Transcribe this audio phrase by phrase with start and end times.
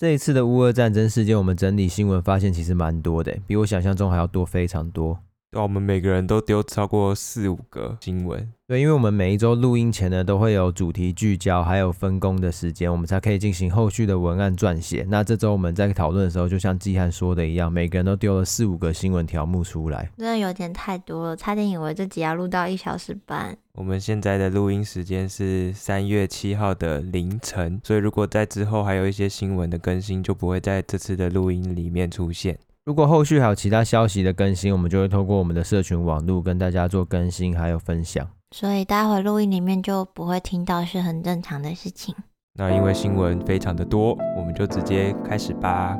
[0.00, 5.20] 这一次的乌俄战争事件，我们整理新闻发现，其实蛮多的，比我想象中还要多非常多。
[5.52, 8.48] 对，我们每个人都丢超过四五个新闻。
[8.68, 15.04] 对，因为我们每一周录音前呢，都会有主题聚焦，还有分工的时间，我们才可以进行后续的文案撰写。
[15.08, 23.58] 那这周我们在讨论的时候，就像季汉说的一样，每个人都丢了四五个新闻条目出来，真的有点太多了，差点以为这集要录到一小时半。
[23.72, 32.56] 我们现在的录音时间是三月七号的凌晨，所以如果在之后还有一些新闻的更新，就不会在这次的录音里面出现。
[32.90, 38.28] 如果后续还有其他消息的更新，我们就会透过我们的社群网络跟大家做更新还有分享。
[38.50, 42.12] 所以待会录音里面就不会听到，是很正常的事情。
[42.54, 45.96] 那因为新闻非常的多，我们就直接开始吧。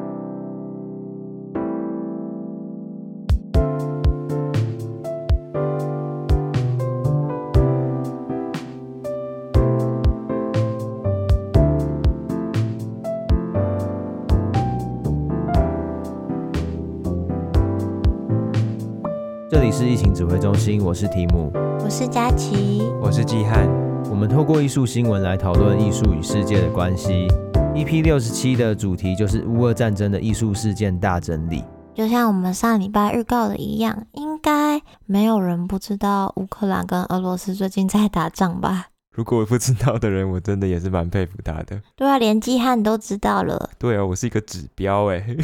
[19.77, 21.51] 是疫情指挥中心，我是提姆，
[21.83, 23.67] 我是佳琪，我是季汉。
[24.09, 27.27] 我们透过艺术新闻来讨论艺术与世界的关系。
[27.73, 31.61] EP 六十七的主题就是乌俄战争的艺术事件大整理。
[31.93, 38.85] 就像我们上礼拜预告的一样，应该没有人不知道乌克兰跟俄罗斯最近在打仗吧？
[39.13, 41.81] 如果不知道的人，我真的也是蛮佩服他的。
[41.97, 43.71] 对啊，连季汉都知道了。
[43.77, 45.35] 对啊，我是一个指标哎。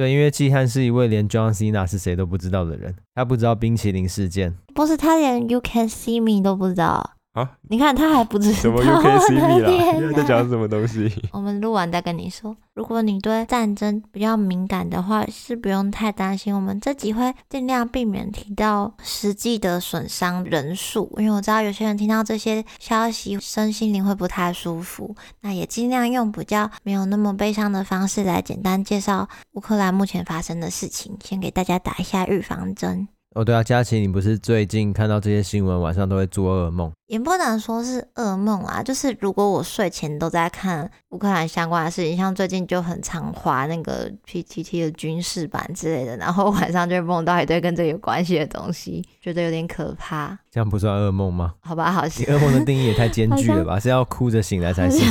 [0.00, 7.18] 对，因为季汉是一位连 John Cena 是谁都不知道的人，他不知道冰淇淋事件，不是他连 You Can See Me 都不知道。
[7.32, 7.48] 啊！
[7.68, 9.70] 你看他还不知道什么 U K C B 啦，
[10.08, 11.08] 你在讲什么东西？
[11.32, 12.56] 我们录完再跟你说。
[12.74, 16.52] 如果你对战争比较敏感的话，是不用太担心。
[16.52, 25.14] 我们这集会尽量避免提到实际的损伤人数，因为我知道有些人听到这些消息，身心灵会不太舒服。
[25.42, 33.06] 那也尽量用比较没有那么悲伤的方式来简单介绍乌克兰目前发生的事情，先给大家打一下预防针。
[33.32, 36.90] 哦，对啊，佳琪，你不是最近看到这些新闻，晚上都会做噩梦？
[37.06, 50.36] 也不能说是噩梦啊，就是如果我睡前都在看乌克兰相关的事情，像最近就很常滑那个 PTT 的军事版之类的，然后晚上就会梦到一堆跟这个有关系的东西，觉得有点可怕。
[50.50, 51.54] 这样不算噩梦吗？
[51.60, 53.78] 好吧，好像噩梦的定义也太艰巨了吧？
[53.78, 55.06] 是要哭着醒来才行。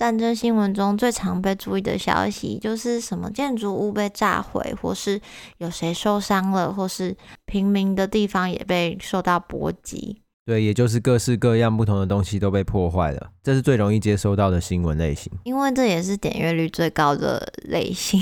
[0.00, 5.20] 战争新闻中最常被注意的消息，就是什么建筑物被炸毁，或是
[5.58, 10.22] 有谁受伤了，或是平民的地方也被受到波及。
[10.46, 18.18] 对，也就是各式各样不同的东西都被破坏了，这是最容易接收到的新闻类型，因为这也是点阅率最高的类型。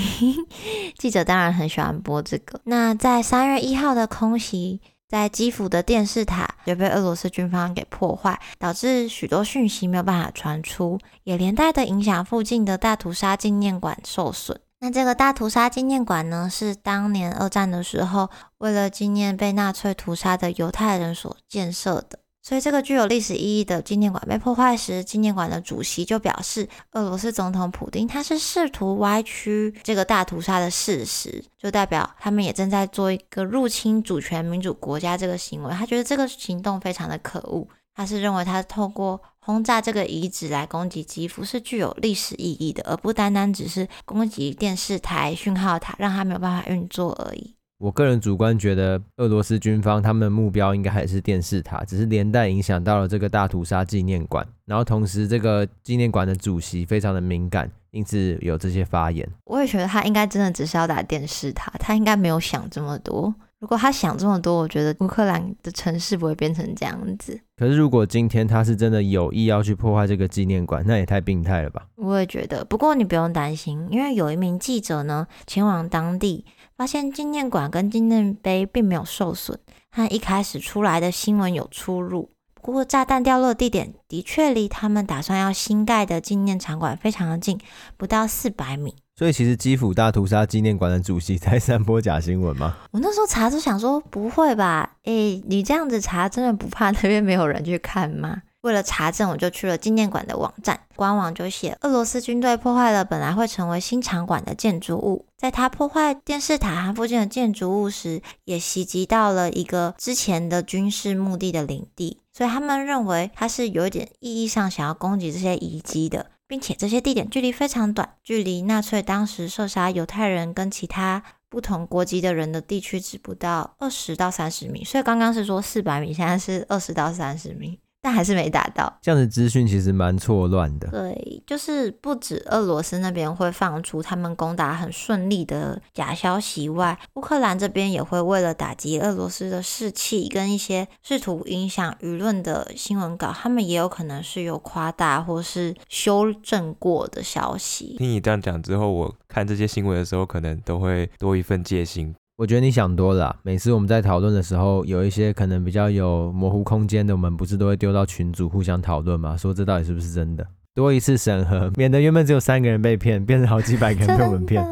[0.99, 2.59] 记者当然很喜欢播这个。
[2.65, 4.81] 那在三月一号的空袭。
[5.09, 14.61] 在基辅的电视塔也被俄罗斯军方给破坏，导致许多讯息没有办法传出，也连带的影响附近的大屠杀纪念馆受损。
[14.81, 22.19] 那这个大屠杀纪念馆呢，是当年二战的时候，为了纪念被纳粹屠杀的犹太人所建设的。
[22.49, 35.71] 所以，这个具有历史意义的纪念馆被破坏时，纪念馆的主席就表示，俄罗斯总统普丁他是试图歪曲这个大屠杀的事实，就代表他们也正在做一个入侵主权民主国家这个行为。
[35.75, 47.58] 他觉得这个行动非常的可恶，他是认为他透过轰炸这个遗址来攻击基辅是具有历史意义的，而不单单只是攻击电视台、讯号塔，让他没有办法运作而已。
[47.79, 54.45] 我个人主观觉得，俄罗斯军方他们的目标应该还是电视塔，只是连带影响到了这个大屠杀纪念馆。
[54.65, 59.25] 然后同时，这个纪念馆的主席非常的敏感，因此有这些发言。
[59.45, 63.33] 我也觉得他应该真的只是要打电视塔，他应该没有想这么多。
[63.59, 67.37] 如果他想这么多，我觉得乌克兰的城市不会变成这样子。
[67.57, 71.85] 可是如果今天他是真的有意要去破坏这个纪念馆，那也太病态了吧？
[71.95, 72.63] 我也觉得。
[72.63, 76.45] 不过你不用担心，因为有一名记者呢前往当地。
[76.79, 79.57] 发现纪念馆跟纪念碑并没有受损，
[79.91, 82.31] 和一开始出来的新闻有出入。
[82.53, 87.59] 不过，炸弹掉落的地点的确离他们打算要新盖的纪念场馆非常的近，
[87.97, 88.95] 不到四百米。
[89.17, 92.77] 所以，其实基辅大屠杀纪念馆的主席在散播假新闻吗？
[92.91, 94.95] 我那时候查就想说，不会吧？
[95.03, 98.43] 诶，你这样子查，真的不怕那边没有人去看吗？
[98.61, 127.79] 为了查证，我就去了纪念馆的网站，官网就写，俄罗斯军队破坏了本来会成为新场馆的建筑物，在他破坏电视塔和附近的建筑物时，也袭击到了一个之前的军事目的的领地，所以他们认为他是有一点意义上想要攻击这些遗迹的，并且这些地点距离非常短，距离纳粹当时射杀犹太人跟其他不同国籍的人的地区只不到二十到三十米，所以刚刚是说四百米，现在是二十到三十米。
[128.01, 128.97] 但还是没打到。
[129.01, 130.87] 这样的资讯其实蛮错乱的。
[130.89, 147.95] 对，就是不止俄罗斯那边会放出他们攻打很顺利的假消息外，乌克兰这边也会为了打击俄罗斯的士气跟一些试图影响舆论的新闻稿，他们也有可能是有夸大或是修正过的消息。
[147.97, 152.15] 听你这样讲之后，我看这些新闻的时候，可能都会多一份戒心。
[152.39, 153.35] 我觉得你想多了啊。
[153.43, 159.35] 每次我们在讨论的时候，有一些可能比较有模糊空间的，我们不是都会丢到群组互相讨论吗？
[159.35, 160.47] 说这到底是不是真的？
[160.73, 164.65] 多一次审核，免得原本只有三个人被骗，变成好几百个人被我们骗，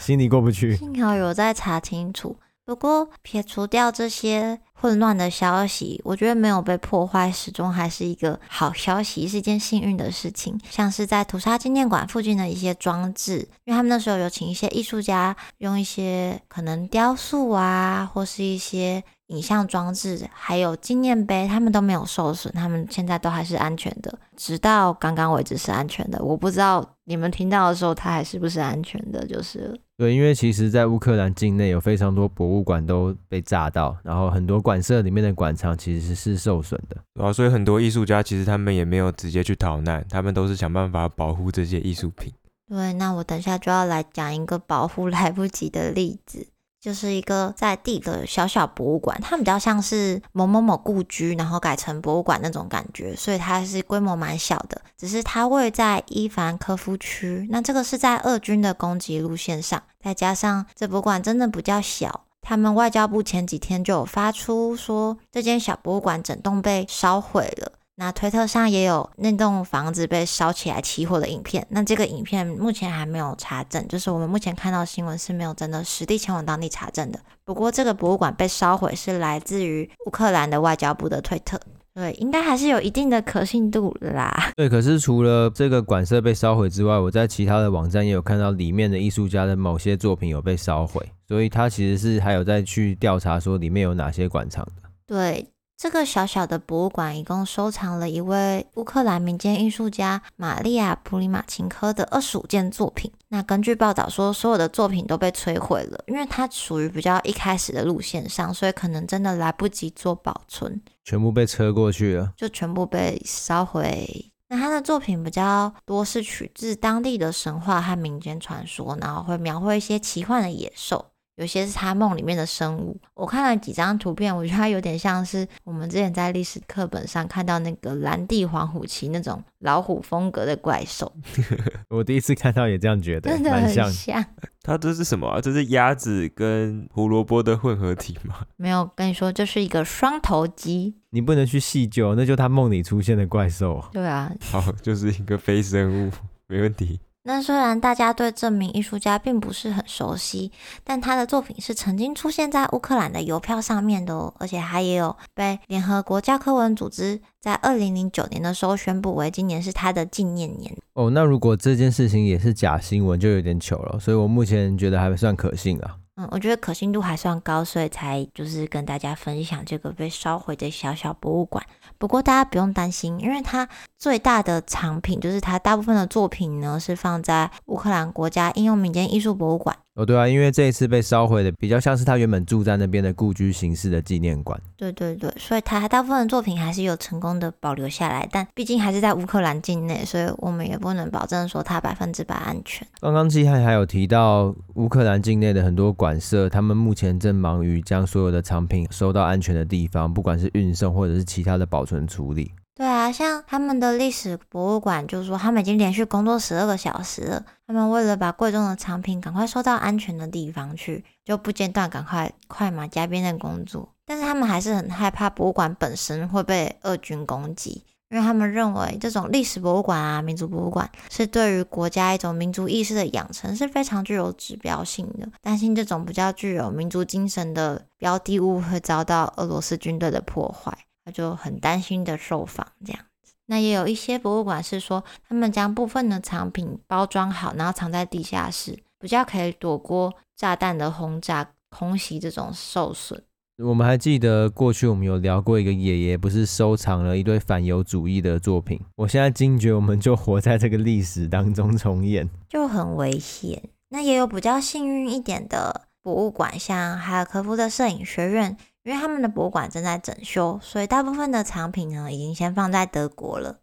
[0.00, 0.74] 心里过不去。
[0.74, 2.34] 幸好有在查清楚。
[2.64, 10.60] 不过撇除掉这些混乱的消息，我觉得没有被破坏，始终还是一个好消息，是一件幸运的事情。
[10.68, 19.04] 像是在屠杀纪念馆附近的一些装置，因为他们那时候有请一些艺术家用一些可能雕塑啊，或是一些。
[19.32, 26.22] 影像装置还有纪念碑，他们都没有受损，他们现在都还是安全的，直到刚刚为止是安全的。
[26.22, 29.78] 我不知道你们听到的时候，它还是不是安全的，就是。
[29.96, 36.96] 对，因为其实，在乌克兰境内有非常多博物馆都被炸到，然后很多馆舍里面的馆藏其实是受损的。
[37.14, 42.32] 然后、啊，所以很多艺术家其实他们也没有直接去逃难，他们都是想办法保护这些艺术品。
[42.68, 46.48] 对，那我等下就要来讲一个保护来不及的例子。
[46.82, 54.82] 就是一个在地的小小博物馆，它比较像是某某某故居，然后改成博物馆那种感觉，所以它是规模蛮小的。
[54.98, 67.72] 只是它位在伊凡科夫区，那这个是在俄军的攻击路线上，再加上这博物馆真的比较小，他们外交部前几天就有发出说，这间小博物馆整栋被烧毁了。
[68.02, 77.20] 那推特上也有那栋房子被烧起来起火的影片，那这个影片目前还没有查证，就是我们目前看到新闻是没有真的实地前往当地查证的。
[77.44, 81.60] 不过这个博物馆被烧毁是来自于乌克兰的外交部的推特，
[81.94, 84.50] 对，应该还是有一定的可信度啦。
[84.56, 94.72] 对，可是除了这个馆舍被烧毁之外，我在其他的网站也有看到里面的艺术家的某些作品有被烧毁，所以他其实是还有在去调查说里面有哪些馆藏的。
[95.06, 95.46] 对。
[95.82, 103.10] 这个小小的博物馆一共收藏了一位乌克兰民间艺术家玛利亚·普里马琴科的二十五件作品。
[103.30, 114.30] 那根据报道说，所有的作品都被摧毁了，因为它属于比较一开始的路线上，所以可能真的来不及做保存，全部被车过去了，就全部被烧毁。
[114.50, 121.06] 那他的作品比较多是取自当地的神话和民间传说，然后会描绘一些奇幻的野兽。
[121.36, 131.10] 有些是他梦里面的生物，我看了几张图片，我觉得它有点像是我们之前在历史课本上看到那个蓝地黄虎旗那种老虎风格的怪兽。
[131.88, 134.24] 我第一次看到也这样觉得，真的很像。
[134.62, 135.40] 它这是什么啊？
[135.40, 138.46] 这是鸭子跟胡萝卜的混合体吗？
[138.56, 140.94] 没有，跟你说，这是一个双头鸡。
[141.10, 143.82] 你不能去细究，那就他梦里出现的怪兽。
[143.90, 146.12] 对啊，好，就是一个非生物，
[146.46, 147.00] 没问题。
[147.24, 150.50] 那虽然大家对这名艺术家并不是很熟悉，
[150.82, 160.76] 但他的作品是曾经出现在乌克兰的邮票上面的哦，而且他也有被联合国教科文组织在二零零九年的时候宣布为今年是他的纪念年。
[160.94, 166.01] 哦，那如果这件事情也是假新闻，就有点糗了，所以我目前觉得还算可信啊。
[166.16, 171.64] 嗯，我觉得可信度还算高，所以才就是跟大家分享这个被烧毁的小小博物馆。
[171.96, 173.66] 不过大家不用担心，因为它
[173.98, 179.74] 最大的藏品就是它大部分的作品呢是放在乌克兰国家应用民间艺术博物馆。
[179.94, 184.58] 哦，对啊，因为这一次被烧毁的比较像是他原本住在那边的故居形式的纪念馆。
[184.74, 192.88] 对对对，所以他大部分的作品还是有成功的保留下来，但毕竟还是在乌克兰境内，所以我们也不能保证说它百分之百安全。
[193.00, 202.50] 刚刚季汉还有提到乌克兰境内的很多馆舍，他们目前正忙于将所有的藏品收到安全的地方，不管是运送或者是其他的保存处理。
[202.74, 207.44] 对啊，像他们的历史博物馆，就是说他们已经连续工作十二个小时了。
[207.66, 213.90] 他们为了把贵重的藏品赶快收到安全的地方去，就不间断赶快快马加鞭的工作。
[214.06, 225.28] 但是他们还是很害怕博物馆本身会被俄军攻击，因为他们认为这种历史博物馆啊、民族博物馆是对于国家一种民族意识的养成是非常具有指标性的。
[225.42, 230.76] 担心这种比较具有民族精神的标的物会遭到俄罗斯军队的破坏。
[231.04, 243.22] 他就很担心的受访这样子，那也有一些博物馆是说，他们将部分的藏品包装好，然后藏在地下室，比较可以躲过炸弹的轰炸、空袭这种受损。
[243.58, 248.80] 我们还记得过去我们有聊过一个爷爷，不是收藏了一堆反犹主义的作品。
[248.96, 253.62] 我现在惊觉，我们就活在这个历史当中重演，就很危险。
[253.90, 258.56] 那也有比较幸运一点的博物馆，像哈尔科夫的摄影学院。
[258.84, 263.58] 因为他们的博物馆正在整修，所以大部分的藏品呢已经先放在德国了。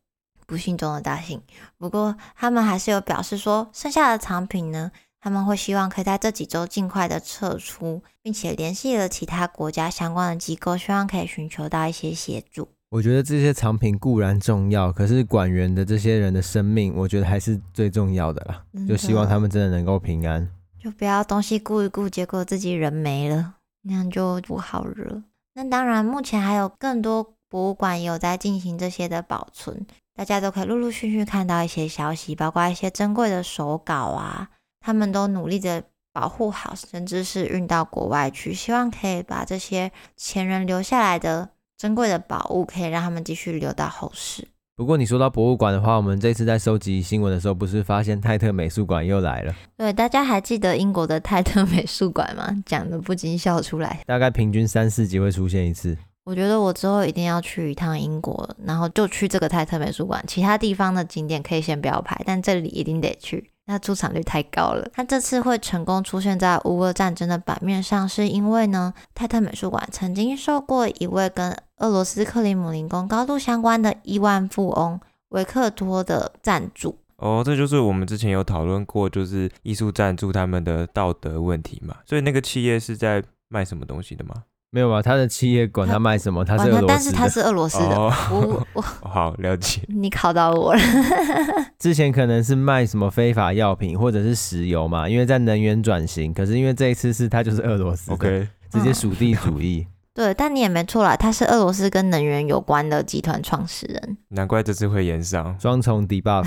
[0.45, 1.39] 不幸中的大幸，
[1.77, 12.67] 不过他们还是有表示说，剩下的藏品呢，他们会希望可以在这几周尽快的撤出，并且联系了其他国家相关的机构，希望可以寻求到一些协助。
[12.89, 18.63] 我觉得这些藏品固然重要，可是馆员的这些人的生命，我觉得还是最重要的啦。
[18.87, 20.49] 就希望他们真的能够平安，
[20.83, 25.23] 就不要东西顾一顾，结果自己人没了，那样就不好惹。
[25.53, 29.85] 那当然，目前还有更多博物馆有在进行这些的保存。
[30.13, 34.49] 大家都可以陆陆续续看到一些消息，包括一些珍贵的手稿啊，
[34.81, 44.47] 他们都努力的保护好，甚至是运到国外去，希望可以把这些前人留下来的珍贵的宝物，可以让他们继续留到后世。
[44.79, 49.53] 不过你说到博物馆的话，我们这次在收集新闻的时候，不是发现泰特美术馆又来了？
[49.75, 52.47] 对，大家还记得英国的泰特美术馆吗？
[52.65, 53.99] 讲的不禁笑出来。
[54.05, 55.97] 大概平均三四集会出现一次。
[56.29, 60.23] 我觉得我之后一定要去一趟英国，然后就去这个泰特美术馆。
[60.27, 63.49] 其他地方的景点可以先不要排，但这里一定得去。
[63.65, 64.87] 那出场率太高了。
[64.93, 76.95] 它这次会成功出现在乌俄战争的版面上，是因为呢，泰特美术馆曾经受过一位跟俄罗斯克里姆林宫高度相关的亿万富翁维克多的赞助。
[77.15, 81.97] 哦，这就是我们之前有讨论过，就是艺术赞助他们的道德问题嘛。
[82.05, 84.43] 所以那个企业是在卖什么东西的吗？
[84.71, 85.01] 没有吧？
[85.01, 87.95] 他的企业管他卖什么，他，是俄罗斯的，但是他是俄罗斯的。
[87.95, 89.81] 哦、我我 好了解。
[89.89, 90.81] 你考到我了。
[91.79, 96.33] 之前可能是卖什么非法药品或者是石油嘛，因为在能源转型。
[96.33, 99.87] 可是因为这一次是他就是俄罗斯，OK，直接属地主义。
[99.87, 104.17] 嗯、对，但你也没错啦，他是俄罗斯跟能源有关的集团创始人。
[104.27, 106.45] 难怪这次会炎上双重 debuff。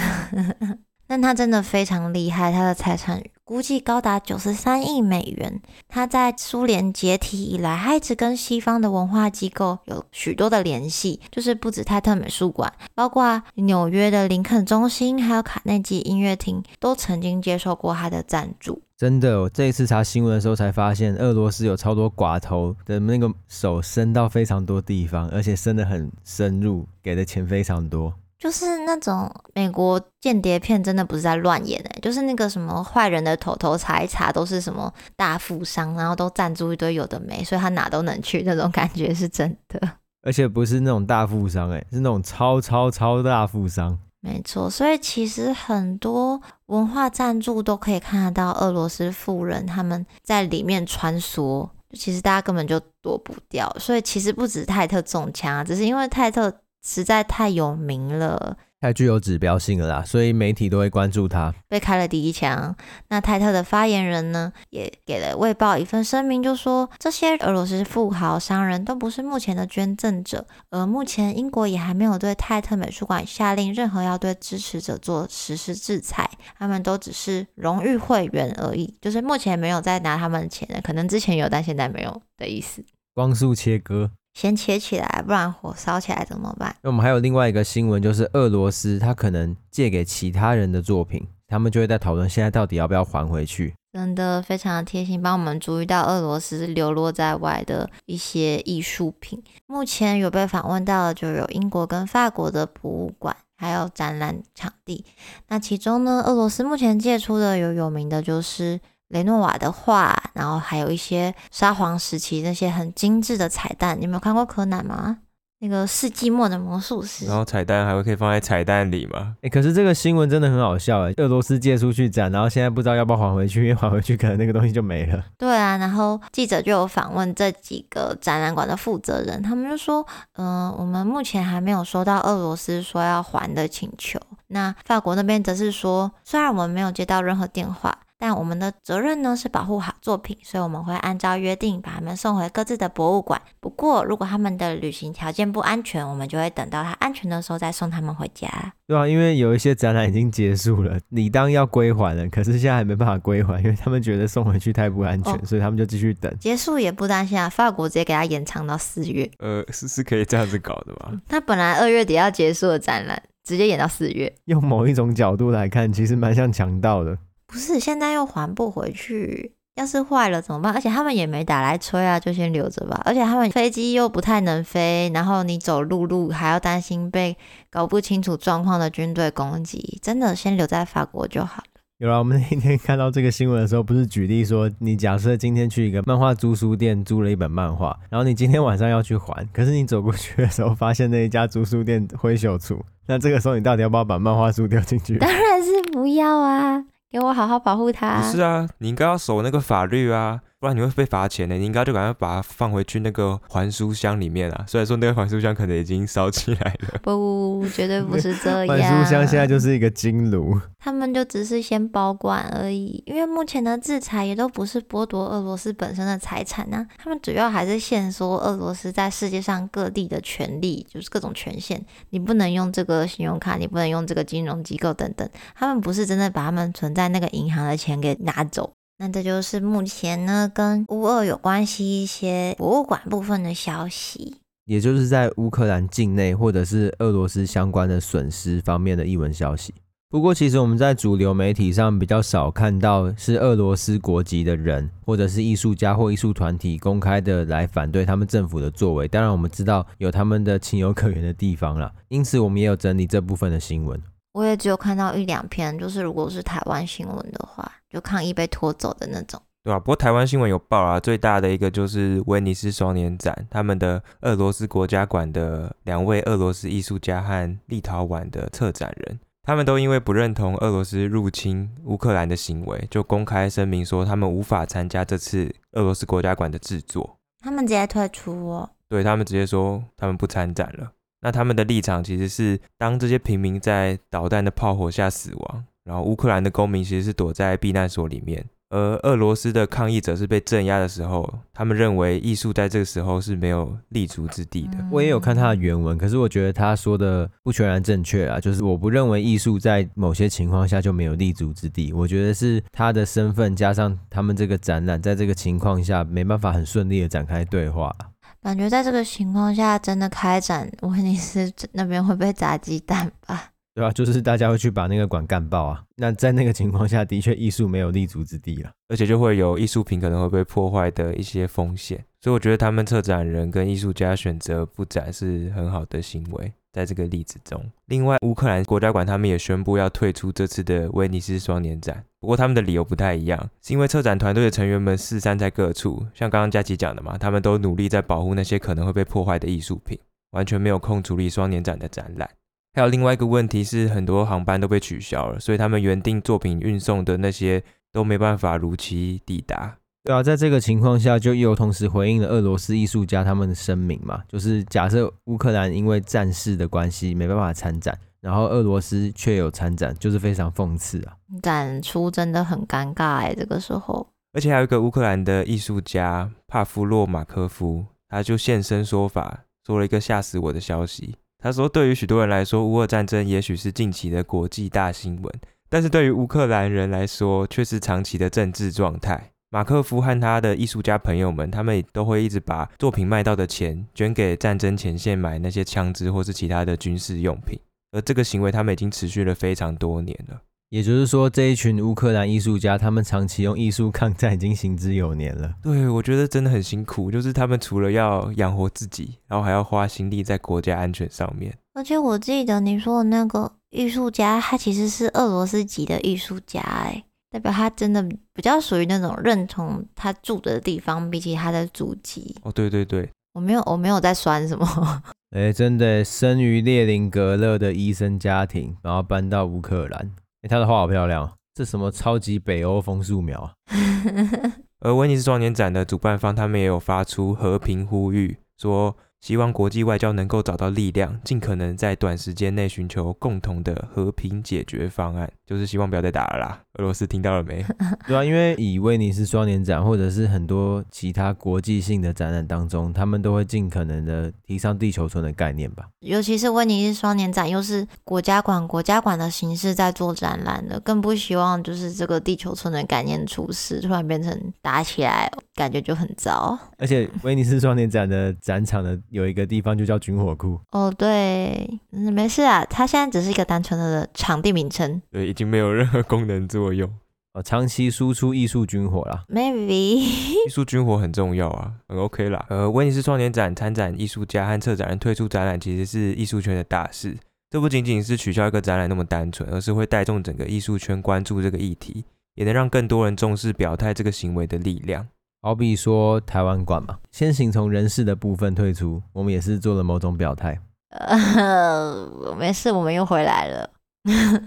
[1.08, 3.20] 但他真的非常厉害，他的财产
[3.52, 5.60] 估计高达九十三亿美元。
[5.86, 18.80] 他在苏联解体以来，他一直跟西方的文化机构有许多的联系，就是不止泰特美术馆，包括纽约的林肯中心，还有卡内基音乐厅，都曾经接受过他的赞助。
[18.96, 28.14] 真的，我这一次查新闻的时候才发现，俄罗斯有超多寡头的那个手伸到非常多地方，而且伸得很深入，给的钱非常多。
[28.42, 39.80] 就是那种美国间谍片，真的不是在乱演哎，就是那个什么坏人的头头查一查，都是什么大富商，然后都赞助一堆有的没，所以他哪都能去，那种感觉是真的。
[40.24, 43.96] 而且不是那种大富商哎，是那种超超超大富商。
[44.18, 53.72] 没错，所以其实很多文化赞助都可以看得到俄罗斯富人他们在里面穿梭，其实大家根本就躲不掉。
[53.78, 56.52] 所以其实不止泰特中枪啊，只是因为泰特。
[56.84, 61.54] 实在太有名了，太具有指标性了啦，所以媒体都会关注他。
[61.68, 62.74] 被开了第一枪，
[63.08, 82.84] 那泰特的发言人呢，也给了《卫报》一份声明，就说这些俄罗斯富豪商人都不是目前的捐赠者，而目前英国也还没有对泰特美术馆下令任何要对支持者做实施制裁，他们都只是荣誉会员而已，就是目前没有在拿他们的钱的，可能之前有，但现在没有的意思。
[83.14, 84.10] 光速切割。
[84.34, 86.74] 先切起来，不然火烧起来怎么办？
[86.82, 93.74] 那我们还有另外一个新闻，就是俄罗斯他可能借给其他人的作品，他们就会在讨论现在到底要不要还回去。
[93.92, 99.42] 真的非常的贴心，帮我们注意到俄罗斯流落在外的一些艺术品。
[99.66, 105.04] 目前有被访问到的就有英国跟法国的博物馆，还有展览场地。
[105.48, 108.80] 那其中呢，俄罗斯目前借出的有有名的就是。
[109.12, 115.18] 雷诺瓦的画，然后还有一些沙皇时期那些很精致的彩蛋，你有没有看过柯南吗？
[115.64, 119.36] 那个世纪末的魔术师，然后彩蛋还会可以放在彩蛋里吗？
[119.42, 125.22] 哎，可是这个新闻真的很好笑哎，俄罗斯借出去展，然后现在不知道要不要还回去，因为还回去可能那个东西就没了。
[125.38, 130.04] 对啊，然后记者就有访问这几个展览馆的负责人，他们就说，
[130.34, 134.18] 嗯、呃，我们目前还没有收到俄罗斯说要还的请求。
[134.48, 137.96] 那法国那边则是说，虽然我们没有接到任何电话。
[138.22, 143.42] 但我们的责任呢，是保护好作品，所以我们会按照约定把他们送回各自的博物馆。
[143.58, 148.48] 不过，如果他们的旅行条件不安全，我们就会等到他安全的时候再送他们回家。
[148.86, 156.32] 对啊，因为有一些展览已经结束了，你当要归还了，可是现在还没办法归还，因为他们觉得送回去太不安全，哦、所以他们就继续等。
[156.38, 159.28] 结束也不担心啊，法国直接给他延长到四月。
[159.40, 161.20] 呃，是是可以这样子搞的吗？
[161.28, 164.32] 他本来二月底要结束的展览，直接延到四月。
[164.44, 167.18] 用某一种角度来看，其实蛮像强盗的。
[167.52, 170.72] 不是，现在又还不回去，要是坏了怎么办？
[170.72, 173.02] 而且他们也没打来催啊，就先留着吧。
[173.04, 177.36] 而且他们飞机又不太能飞，然后你走陆路还要担心被
[177.70, 181.64] 搞不清楚状况的军队攻击，真的先留在法国就好了。
[181.98, 195.18] 有了，我们那天 看到这个新闻的时候，不是举例说，你假设今天去一个漫画租书店租了一本漫画，然后你今天晚上要去还，可是你走过去的时候，发现那一家租书店灰熊处，那这个时候你到底要不要把漫画书丢进去？
[195.18, 198.22] 当然是不要啊，给我好好保护它。
[198.22, 200.40] 不是啊，你应该要守那个法律啊。
[200.62, 204.64] 不然你会被罚钱的，你应该就赶快把它放回去那个还书箱里面啊。
[204.68, 208.68] 虽然说那个还书箱可能已经烧起来了， 不，绝对不是这样。
[208.68, 213.02] 还书箱现在就是一个金炉，他们就只是先保管而已。
[213.06, 221.84] 因为目前的制裁也都不是剥夺俄罗斯本身的财产呐，他们主要还是限缩俄罗斯在世界上各地的权利，就是各种权限。
[222.10, 225.28] 你不能用这个信用卡，你不能用这个金融机构等等。
[225.56, 228.74] 他们不是真的把他们存在那个银行的钱给拿走。
[229.02, 239.74] 那这就是目前呢，跟乌俄有关系一些博物馆部分的消息，也就是在乌克兰境内或者是俄罗斯相关的损失方面的译文消息。
[240.08, 249.08] 不过，其实我们在主流媒体上比较少看到是俄罗斯国籍的人，或者是艺术家或艺术团体公开的来反对他们政府的作为。
[249.08, 254.00] 当然，我们知道有他们的情有可原的地方啦，因此我们也有整理这部分的新闻。
[254.32, 259.78] 我也只有看到一两篇，就是如果是台湾新闻的话，就抗议被拖走的那种，对、啊？
[259.78, 280.90] 不过台湾新闻有报啊，最大的一个就是威尼斯双年展，他们的俄罗斯国家馆的两位俄罗斯艺术家和立陶宛的策展人，他们都因为不认同俄罗斯入侵乌克兰的行为，就公开声明说他们无法参加这次俄罗斯国家馆的制作，他们直接退出哦，对，他们直接说他们不参展了。
[281.22, 294.78] 那他们的立场其实是，当这些平民在导弹的炮火下死亡，然后乌克兰的公民其实是躲在避难所里面，而俄罗斯的抗议者是被镇压的时候，他们认为艺术在这个时候是没有立足之地的。
[294.90, 307.94] 我也有看他的原文，可是我觉得他说的不全然正确啊，就是我不认为艺术在某些情况下就没有立足之地，我觉得是他的身份加上他们这个展览，在这个情况下没办法很顺利的展开对话。
[308.42, 313.50] 感觉在这个情况下，真的开展威尼斯那边会被砸鸡蛋吧？
[313.74, 315.84] 对啊，就是大家会去把那个馆干爆啊。
[315.96, 322.04] 那在那个情况下的确艺术没有立足之地了，而且就会有艺术品可能会被破坏的一些风险。
[322.20, 326.52] 所以我觉得他们策展人跟艺术家选择不展是很好的行为。
[326.72, 332.02] 在这个例子中，另外乌克兰国家馆他们也宣布要退出这次的威尼斯双年展。
[332.18, 339.98] 不过他们的理由不太一样，是因为策展团队的成员们四散在各处，像刚刚佳琪讲的嘛，他们都努力在保护那些可能会被破坏的艺术品，
[340.30, 342.30] 完全没有空处理双年展的展览。
[342.74, 349.76] 还有另外一个问题是，很多航班都被取消了，所以他们原定作品运送的那些都没办法如期抵达。
[350.04, 361.14] 对啊，在这个情况下，就又同时回应了俄罗斯艺术家他们的声明嘛，就是假设乌克兰因为战事的关系没办法参展，然后俄罗斯却有参展，就是非常讽刺啊。
[361.40, 364.06] 展出真的很尴尬哎，这个时候。
[364.32, 371.14] 而且还有一个乌克兰的艺术家帕夫洛马科夫，他就现身说法，说了一个吓死我的消息。
[371.38, 375.32] 他说，对于许多人来说，乌俄战争也许是近期的国际大新闻，
[375.68, 379.31] 但是对于乌克兰人来说，却是长期的政治状态。
[379.52, 387.60] 马克夫和他的艺术家朋友们，他们也都会一直把作品卖到的钱捐给战争前线，买那些枪支或是其他的军事用品。
[387.90, 390.40] 而这个行为，他们已经持续了非常多年了。
[390.70, 395.52] 也就是说，这一群乌克兰艺术家，他们长期用艺术抗战，已经行之有年了。
[395.62, 401.54] 对，我觉得真的很辛苦，就是他们除了要养活自己，然后还要花心力在国家安全上面。
[401.74, 407.04] 而且我记得你说的那个艺术家，他其实是俄罗斯籍的艺术家，哎。
[407.32, 412.36] 代表他真的比较属于那种认同他住的地方，比起他的祖籍。
[412.42, 414.66] 哦，对对对，我没有，我没有在酸什么。
[415.34, 420.02] 哎、欸，真的，生于列宁格勒的医生家庭，然后搬到乌克兰。
[420.02, 423.54] 哎、欸，他的画好漂亮，这什么超级北欧风素描啊！
[424.80, 428.94] 而威尼斯双年展的主办方，他们也有发出和平呼吁，说。
[429.22, 436.58] 希望国际外交能够找到力量，尽可能在短时间内寻求共同的和平解决方案，就是希望不要再打了啦。
[436.78, 437.62] 俄罗斯听到了没？
[438.08, 445.84] 对啊，因为以威尼斯双年展或者是很多其他国际性的展览当中，他们都会尽可能的提倡地球村的概念吧。
[446.00, 456.58] 尤其是威尼斯双年展，又是国家馆国家馆的形式在做展览的，更不希望就是这个地球村的概念出事，突然变成打起来，感觉就很糟。
[456.78, 458.98] 而且威尼斯双年展的展场的。
[459.10, 466.90] 有一个地方就叫军火库哦，对，嗯，没事啊，它现在只是一个单纯的场地名称，对，已经没有任何功能作用
[467.34, 470.00] 哦，长期输出艺术军火啦，maybe
[470.46, 472.44] 艺术军火很重要啊，很 OK 啦。
[472.50, 477.16] 呃，威尼斯双年展参展艺术家和策展人退出展览，其实是艺术圈的大事。
[477.48, 485.08] 这不仅仅是取消一个展览那么单纯，而是会带动整个艺术圈关注这个议题，也能让更多人重视表态这个行为的力量。
[485.40, 490.60] 好比说台湾馆嘛，先行从人事的部分退出，我们也是做了某种表态。
[490.90, 493.70] 呃，没事，我们又回来了。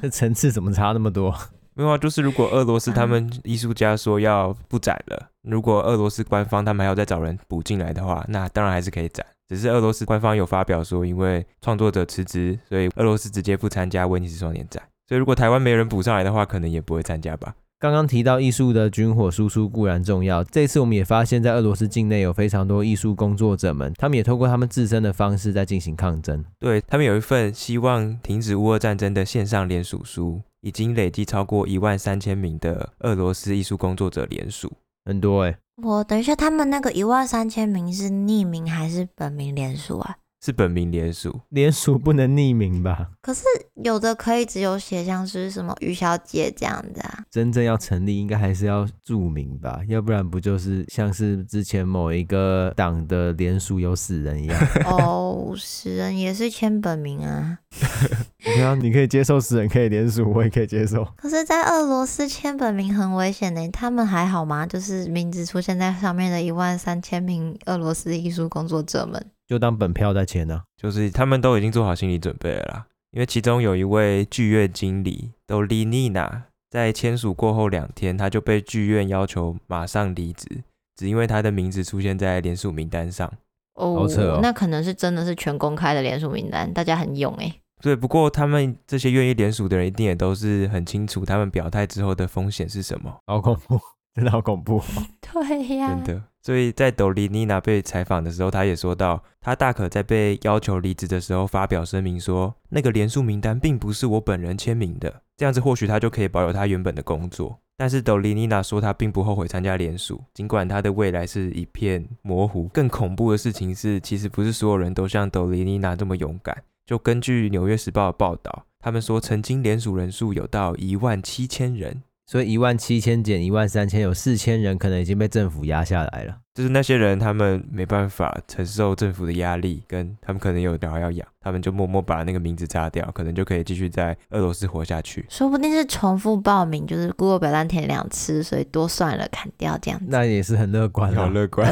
[0.02, 1.34] 这 层次怎么差那么多？
[1.74, 9.26] 没有啊，就是如果俄罗斯他们艺术家说要不展了，如果俄罗斯官方他们还要再找人补进来的话，那当然还是可以展。
[9.48, 14.82] 只是俄罗斯官方有发表说，因为创作者辞职，所以俄罗斯直接不参加威尼斯双年展。
[15.08, 17.54] 所以如果台湾没人补上来的话，可能也不会参加吧。
[17.86, 26.44] 刚刚提到艺术的军火输出固然重要，这次我们也发现，在俄罗斯境内有非常多艺术工作者们，他们也透过他们自身的方式在进行抗争。
[26.60, 34.72] 对，他们有一份希望停止乌俄战争的线上联署书，已经累计超过一万三千名的俄罗斯艺术工作者联署，
[35.06, 35.58] 很多哎、欸。
[35.84, 40.18] 我等一下，他们那个一万三千名是匿名还是本名联署啊？
[40.42, 43.10] 是本名联署，联署不能匿名吧？
[43.22, 43.44] 可是
[43.84, 47.24] 有的可以只有写像是什么于小姐这样子啊。
[47.32, 49.82] 真正要成立，应该还是要注明吧？
[49.88, 54.60] 要不然不就是像是之前某一个党的联署有死人一样？
[54.86, 57.58] 哦，死人也是签本名啊。
[58.44, 61.04] 对啊，你可以接受死人可以联署，我也可以接受。
[61.18, 63.68] 可是，在俄罗斯签本名很危险呢。
[63.70, 64.68] 他们还好吗？
[64.68, 69.26] 就是名字出现在上面的一万三千名俄罗斯艺术工作者们。
[69.48, 72.86] 就当本票在签呢，就是他们都已经做好心理准备了啦。
[73.12, 80.64] 因为其中有一位剧院经理都丽妮娜，在签署过后两天，他就被剧院要求马上离职，
[80.98, 83.32] 只因为他的名字出现在联署名单上。
[83.76, 87.54] 哦，好扯哦，那可能是真的是全公开的联署名单，大家很勇哎。
[87.82, 93.14] 对，不过他们这些愿意联署的人，一定也都是很清楚他们表态之后的风险是什么。
[93.28, 93.80] 好恐怖，
[94.16, 94.82] 真的好恐怖。
[95.22, 96.24] 对呀，真的。
[96.46, 107.58] 所以在朵莉妮娜被采访的时候，她也说到，她大可在被要求离职的时候发表声明说，那个联署名单并不是我本人签名的，这样子或许她就可以保有她原本的工作。
[107.76, 112.68] 但是朵莉妮娜说她并不后悔参加联署，尽管她的未来是一片模糊。
[112.68, 116.56] 更恐怖的事情是，其实不是所有人都像朵莉妮娜这么勇敢。
[116.86, 122.04] 就根据《纽约时报》的报道，他们说曾经联署人数有到一万七千人。
[122.26, 126.38] 所以一万七千减一万三千，有四千人可能已经被政府压下来了。
[126.56, 135.26] 就是那些人，他们没办法承受政府的压力，跟他们可能有小孩要养，他们就默默把那个名字擦掉，可能就可以继续在俄罗斯活下去。
[135.30, 140.06] 说不定是重复报名，就是 Google 表单填两次，所以多算了，砍掉这样子。
[140.10, 141.70] 那也是很乐观，好乐观。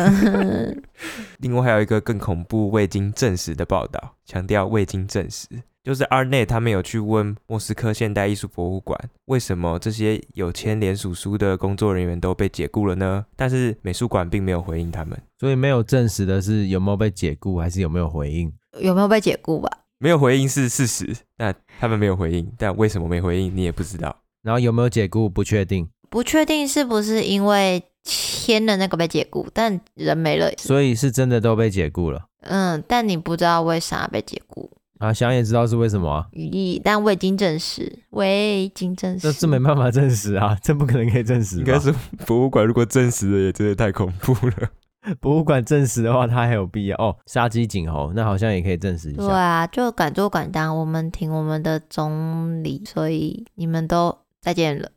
[1.40, 5.48] 另外还有一个更恐怖、未经证实的报道，强调未经证实。
[5.84, 13.26] 就是 Artnet 他们有去问莫斯科现代艺术博物馆，为什么这些有签联署书的工作人员都被解雇了呢？
[13.36, 18.50] 但是美术馆并没有回应他们，所以没有证实的是有没有被解雇，还是有没有回应？
[18.80, 19.70] 有没有被解雇吧？
[20.00, 24.16] 没有回应是事实，但他们没有回应，但为什么没回应你也不知道。
[24.42, 32.28] 然后有没有解雇不确定，不确定是不是因为签的那个被解雇，但人没了，所以是真的都被解雇了。
[32.42, 34.70] 嗯，但你不知道为啥被解雇。
[35.04, 41.58] 啊，想也知道是为什么啊，语义，但未经证实，未经证实，这是没办法证实啊，这不可能可以证实。
[41.58, 41.94] 应该是
[42.26, 44.70] 博物馆如果证实了，也真的太恐怖了。
[45.20, 47.14] 博物馆证实的话，它还有必要哦。
[47.26, 49.22] 杀鸡儆猴，那好像也可以证实一下。
[49.22, 54.90] 对啊，就敢做敢当，我们挺我们的总理，所以你们都再见了。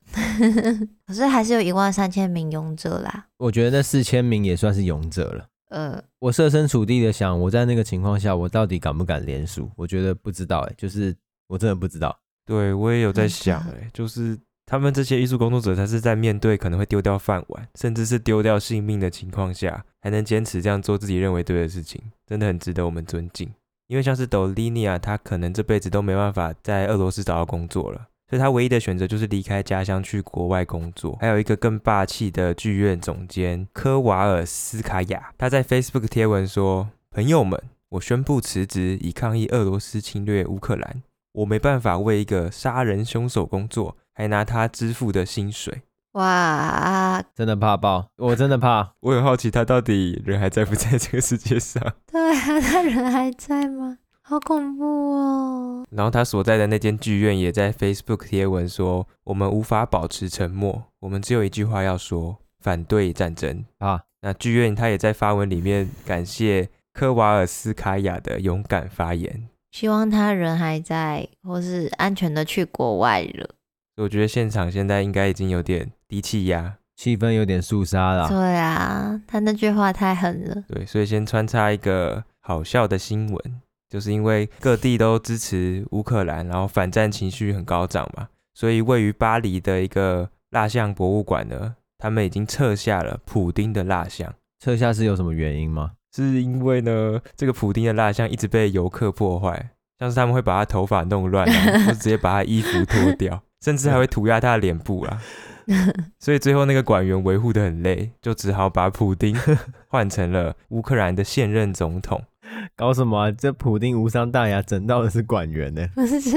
[1.09, 3.27] 可是还是有一万三千名勇者啦。
[3.39, 5.47] 我觉得那四千名也算是勇者了。
[5.69, 9.71] 呃，我设身处地的想，我在那个情况下，我到底敢不敢连署？
[9.77, 11.15] 我觉得不知道、欸，哎，就是
[11.49, 12.17] 我真的不知道。
[12.45, 23.53] 对，我也有在想、欸，哎，就是他们这些艺术工作者，他是在面对可能会丢掉饭碗，甚至是丢掉性命的情况下，还能坚持这样做自己认为对的事情，真的很值得我们尊敬。
[23.89, 28.09] 因为像是朵莉妮娜，他可能这辈子都没办法在俄罗斯找到工作了。
[28.29, 31.17] 所以他唯一的选择就是离开家乡去国外工作。
[31.21, 41.03] 还有一个更霸气的剧院总监科瓦尔斯卡娅，他在 Facebook 贴文说：“朋友们，我宣布辞职，以抗议俄罗斯侵略乌克兰。
[41.33, 45.83] 我没办法为一个杀人凶手工作，还拿他支付的薪水。”
[46.17, 48.09] 哇，真的怕爆！
[48.17, 48.95] 我真的怕。
[49.01, 51.93] 我很好奇，他到底人还在不在这个世界上？
[52.11, 53.99] 对啊，他人还在吗？
[54.29, 55.87] 好恐怖哦！
[55.89, 73.51] 然后他所在的那间剧院也在 Facebook 贴文说：“我们无法保持沉默，我们只有一句话要说：反对战争啊！”那剧院他也在发文里面感谢科瓦尔斯卡娅的勇敢发言，希望他人还在，或是安全的去国外了。
[73.99, 78.29] 我觉得现场现在应该已经有点低气压，气氛有点肃杀了。
[78.29, 80.65] 对啊，他那句话太狠了。
[80.67, 83.61] 对，所以先穿插一个好笑的新闻。
[83.89, 94.35] 就是因为各地都支持乌克兰，然后反战情绪很高涨嘛，所以位于巴黎的一个蜡像博物馆呢，他们已经撤下了普丁的蜡像。
[94.59, 95.93] 撤下是有什么原因吗？
[96.15, 105.23] 是因为呢，这个普丁的蜡像一直被游客破坏，像是他们会把他头发弄乱啊，或直接把他衣服脱掉，甚至还会涂鸦他的脸部啊。
[106.19, 109.37] 所以最后那个馆员维护得很累，就只好把普丁
[109.89, 112.23] 换成了乌克兰的现任总统。
[112.77, 113.31] 搞什么啊？
[113.33, 115.87] 这普丁无伤大雅，整到的是馆员呢？
[115.95, 116.37] 不是，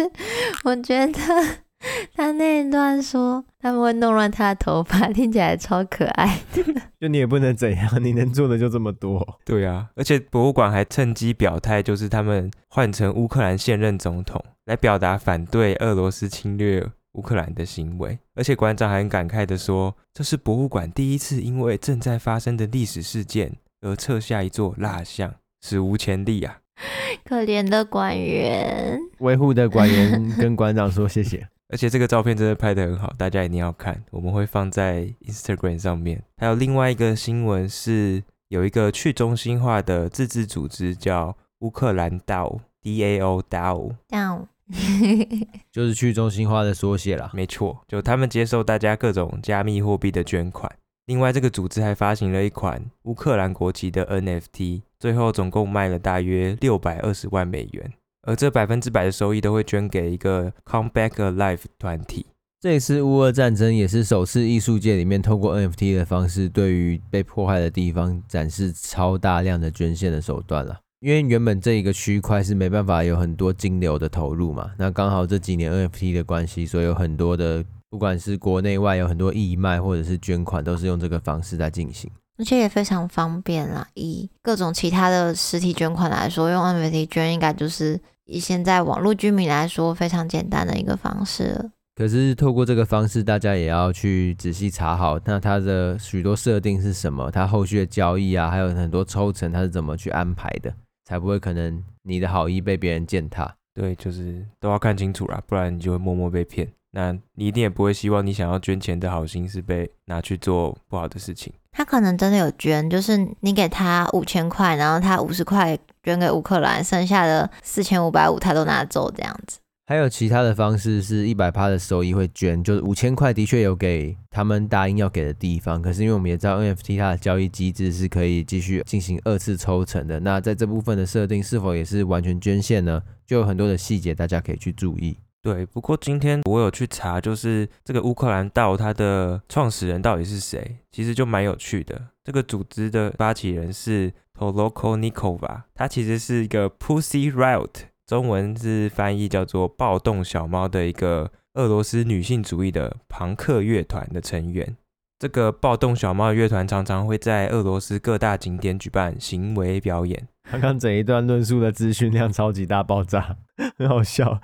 [0.63, 1.13] 我觉得
[2.13, 6.63] 他那一段说他们会弄乱他的头发，听起来超可爱的。
[6.99, 9.39] 就你也不能怎样，你能做的就这么多。
[9.45, 16.85] 对啊，而且博物馆还趁机表态，就是他们换成乌克兰现任总统，来表达反对俄罗斯侵略。
[17.13, 26.59] 乌克兰的行为，而且馆长还很感慨地说：“这是博物馆第一次因为正在发生的历史事件而撤下一座蜡像，史无前例啊！”
[27.25, 31.47] 可怜的管员，维护的管员跟馆长说谢谢。
[31.71, 36.23] 而且这个照片真的拍得很好，大家一定要看，我们会放在 Instagram 上面。
[36.37, 44.45] 还有另外一个新闻是，有一个去中心化的自治组织叫乌克兰 DAO，DAO DAO。
[45.71, 50.71] 就是去中心化的缩写啦，没错，就他们接受大家各种加密货币的捐款。
[51.09, 57.91] 另外，这个组织还发行了一款乌克兰国旗的 NFT，最后总共卖了大约六百二十万美元，
[58.27, 62.27] 而这百分之百的收益都会捐给一个 Come Back Alive 团体。
[62.61, 70.77] 这一次乌俄战争也是首次艺术界里面透过 NFT 的方式，对于被破坏的地方展示超大量的捐献的手段了。
[70.99, 83.87] 因为原本这一个区块是没办法有很多金流的投入嘛，那刚好这几年 NFT 的关系，所以有很多的不管是国内外有很多义卖或者是捐款，都是用这个方式在进行，而且也非常方便啦。
[83.95, 91.71] 以各种其他的实体捐款来说，用 NFT 捐应该就是以现在网络居民来说非常简单的一个方式了。
[91.95, 100.73] 可是透过这个方式，大家也要去仔细查好，那它的许多设定是什么，它后续的交易啊，还有很多抽成，它是怎么去安排的。
[101.05, 106.71] 才不会可能你的好意被别人践踏，对，就是都要看清楚啦，不然你就会默默被骗。
[106.91, 111.53] 那你一定也不会希望你想要捐钱的好心是被拿去做不好的事情。
[111.71, 119.59] 他可能真的有捐，就是你给他五千块，然后他五十块捐给乌克兰，剩下的四千五百五他都拿走这样子。
[119.85, 133.01] 还有其他的方式是一百趴的收益会捐，就是五千块的确有给他们答应要给的地方，可是因为我们也知道 NFT 它的交易机制是可以继续进行二次抽成的，那在这部分的设定是否也是完全捐献呢？
[133.25, 135.17] 就有很多的细节大家可以去注意。
[135.41, 142.09] 对，不过今天我有去查，就是这个乌克兰道它的创始人到底是谁，其实就蛮有趣的。
[142.23, 147.69] 这个组织的发起人是 Tolokonikova，他其实是一个 Pussy Riot。
[148.05, 154.75] 中文是翻译叫做“暴动小猫”的一个俄罗斯女性主义的朋克乐团的成员。
[155.19, 160.27] 这个“暴动小猫”乐团常常会在俄罗斯各大景点举办行为表演。
[160.51, 163.37] 刚刚整一段论述的资讯量超级大爆炸，
[163.77, 164.41] 很好笑。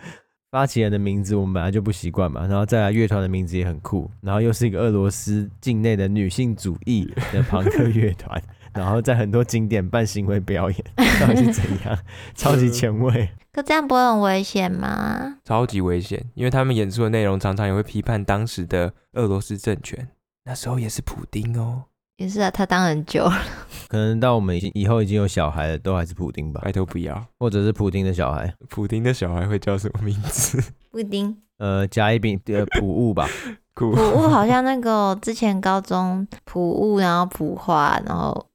[0.56, 8.41] 发起人的名字我们本来就不习惯嘛，然后再来乐团的名字也很酷，然后又是一个俄罗斯境内的女性主义的朋克乐团。
[8.74, 10.80] 然后在很多景点办行为表演，
[11.20, 12.00] 到底是怎样？
[12.36, 13.30] 超级前卫。
[13.52, 15.39] 可这样不会很危险吗？
[15.44, 20.08] 超级危险，因为他们演出的内容常常也会批判当时的俄罗斯政权。
[20.46, 21.84] 那时候也是普丁哦。
[22.17, 23.41] 也是啊，他当很久了。
[23.88, 26.62] 可能到我们已经以后已经有小孩了，都还是普丁吧？
[26.63, 28.54] 拜托不要，或者是普丁的小孩。
[28.69, 30.62] 普丁的小孩会叫什么名字？
[30.91, 31.36] 布丁。
[31.58, 33.28] 呃，甲乙丙呃 普物吧。
[33.73, 38.47] 普物好像那个之前高中普物，然后普化，然后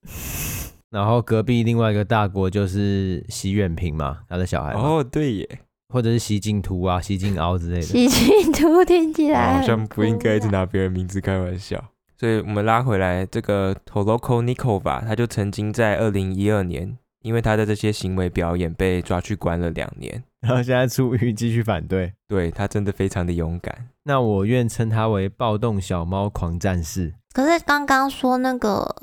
[0.90, 5.61] 然后隔壁另外一个大国就是习远平嘛，他的小孩哦，对耶，
[5.92, 7.83] 或者是习近图啊、习近凹之类的。
[7.83, 11.83] 习近图听起来好像不应该一直拿别人名字开玩笑。
[12.21, 20.23] 所以我们拉回来，这个 Tolokonikova 他就曾经在二零一二年，因为他的这些行为表演被抓去关了两年。
[20.47, 23.89] 然后现在出狱继续反对，对，他真的非常的勇敢。
[24.03, 27.15] 那我愿称他为暴动小猫狂战士。
[27.33, 28.95] 可是刚刚说那个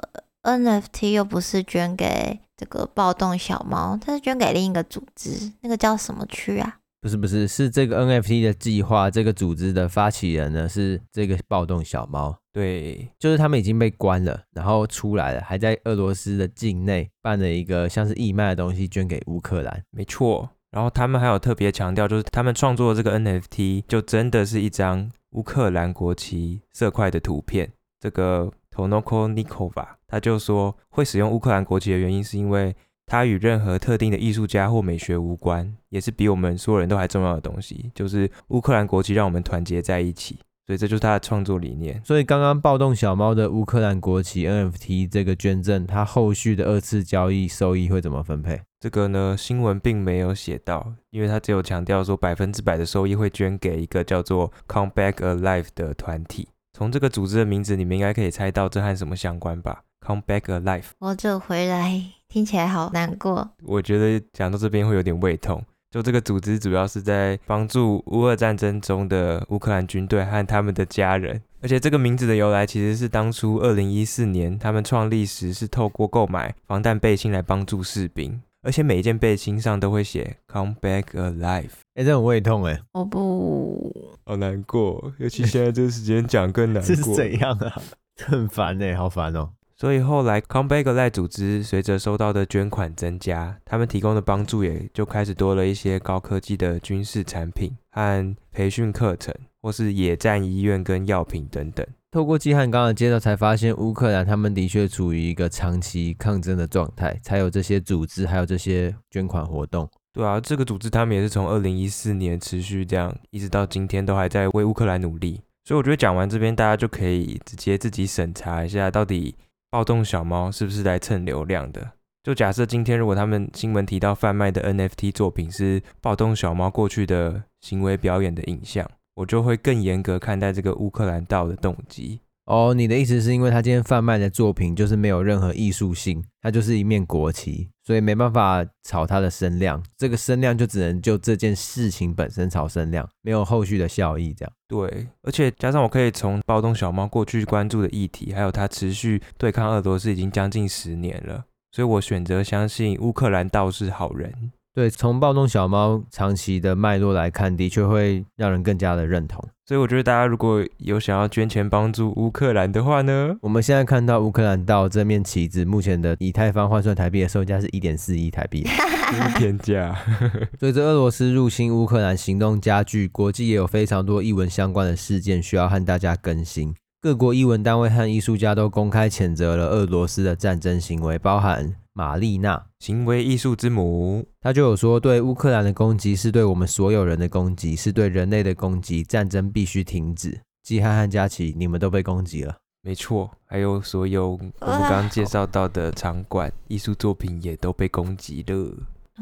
[0.44, 6.78] NFT 又不是捐给这个暴动小猫，它是捐给另一个组织，那个叫什么区啊？
[7.08, 12.38] 不是不是，是这个 NFT 的计划，这个组织的发起人呢是这个暴动小猫。
[12.52, 19.82] 对，就是他们已经被关了，然后出来了，还在俄罗斯的境内办了一个像是义卖的东西，捐给乌克兰。
[19.89, 20.50] 没错。
[20.70, 27.72] 然后他们还有特别强调，就是他们创作这个 NFT 就真的是一张乌克兰国旗色块的图片。
[28.02, 32.76] 这个 Tonoko Nikova 他就说会使用乌克兰国旗的原因，是因为
[33.08, 37.89] 它与任何特定的艺术家或美学无关，也是比我们所有人都还重要的东西。
[37.96, 42.00] 就是乌克兰国旗让我们团结在一起，所以这就是他的创作理念。
[42.04, 48.62] 所以刚刚暴动小猫的乌克兰国旗 NFT 这个捐赠，它后续的二次交易收益会怎么分配？
[48.80, 56.50] 这个呢，新闻并没有写到，因为他只有强调说百分之百的收益会捐给一个叫做 Come Back Alive 的团体。
[56.74, 62.04] 从这个组织的名字，你们应该可以猜到这和什么相关吧？Come Back Alive，活着回来，
[62.38, 63.50] 听起来好难过。
[63.63, 65.60] 我觉得讲到这边会有点胃痛。
[65.89, 78.39] 就这个组织主要是在帮助乌俄战争中的乌克兰军队和他们的家人，而且这个名字的由来其实是当初二零一四年他们创立时是透过购买防弹背心来帮助士兵。
[78.62, 82.80] 而且每一件背心上都会写 “Come back alive”，哎、欸，这很胃痛哎！
[82.91, 83.91] 我不，
[84.26, 86.88] 好难过，尤其现在这个时间讲更难过。
[86.88, 87.82] 这 是怎样啊？
[88.23, 89.50] 很烦哎，好烦哦。
[89.80, 101.86] 所以后来 “Come back alive” 组织随着收到的捐款增加，他们提供的帮助也就开始多了一些高科技的军事产品和培训课程，或是野战医院跟药品等等。
[102.10, 109.88] 透过季汉刚刚的介绍，才发现乌克兰他们的确处于一个长期抗争的状态，才有这些组织，还有这些捐款活动。
[110.12, 115.42] 对啊，这个组织他们也是从二零一四年持续这样，一直到今天都还在为乌克兰努力。
[115.63, 119.36] 所以我觉得讲完这边，大家就可以直接自己审查一下，到底
[119.70, 121.92] 暴动小猫是不是来蹭流量的。
[122.24, 128.90] 就假设今天如果他们新闻提到贩卖的 NFT 作品是暴动小猫过去的行为表演的影像。
[129.18, 132.20] 我就会更严格看待这个乌克兰道的动机。
[132.48, 139.84] 哦，你的意思是因为他今天贩卖的作品就是没有任何艺术性，它就是一面国旗，所以没办法炒它的声量。
[139.98, 144.34] 这个声量就只能就这件事情本身炒声量，没有后续的效益。
[144.34, 154.54] 这样对，而且加上我可以从暴动小猫过去关注的议题，还有它持续对抗俄罗斯已经将近十年了，所以我选择相信乌克兰道是好人。
[154.78, 159.44] 对，从暴动小猫长期的脉络来看，的确会让人更加的认同。
[159.66, 168.68] 所以我觉得大家如果有想要捐钱帮助乌克兰的话呢，我们现在看到乌克兰到这面旗子，目前的以太坊换算台币的售价是一点四亿台币，
[169.36, 169.98] 天价。
[170.60, 176.76] 随着俄罗斯入侵乌克兰行动加剧，国际也有非常多艺文相关的事件需要和大家更新。
[177.02, 181.74] 各国艺文单位和艺术家都公开谴责了俄罗斯的战争行为，包含。
[181.98, 190.40] 玛丽娜，行为艺术之母，她就有说，对乌克兰的攻击是对我们所有人的攻击，是对人类的攻击，战争必须停止。
[190.62, 198.76] 季汉和佳琪，你们都被攻击了，没错，还有所有我们刚刚介绍到的场馆、艺术作品也都被攻击了。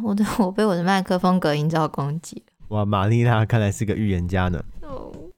[0.04, 2.44] 我的，我被我的麦克风隔音罩攻击。
[2.68, 4.62] 哇，玛丽娜看来是个预言家呢。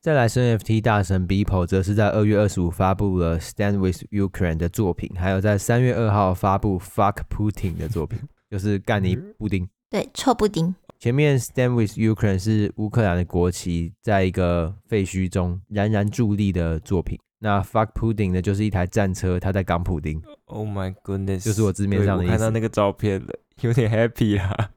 [0.07, 8.17] 再来是 NFT 大神 Beeple，则是在二月二十五发布了 Stand with Ukraine 的作品，还有在三月二号发布 Fuck Putin 的作品，
[8.49, 9.67] 就是干你布丁。
[9.89, 10.73] 对，臭布丁。
[10.97, 20.21] 前面 Stand with Ukraine 是乌克兰的国旗在一个废墟中冉冉伫立的作品，那 Fuck Putin 呢，就是一台战车，它在港普丁。
[20.45, 22.31] Oh my goodness，就是我字面上的意思。
[22.31, 23.27] 我看到那个照片了。
[23.61, 24.69] 有点 happy 啦！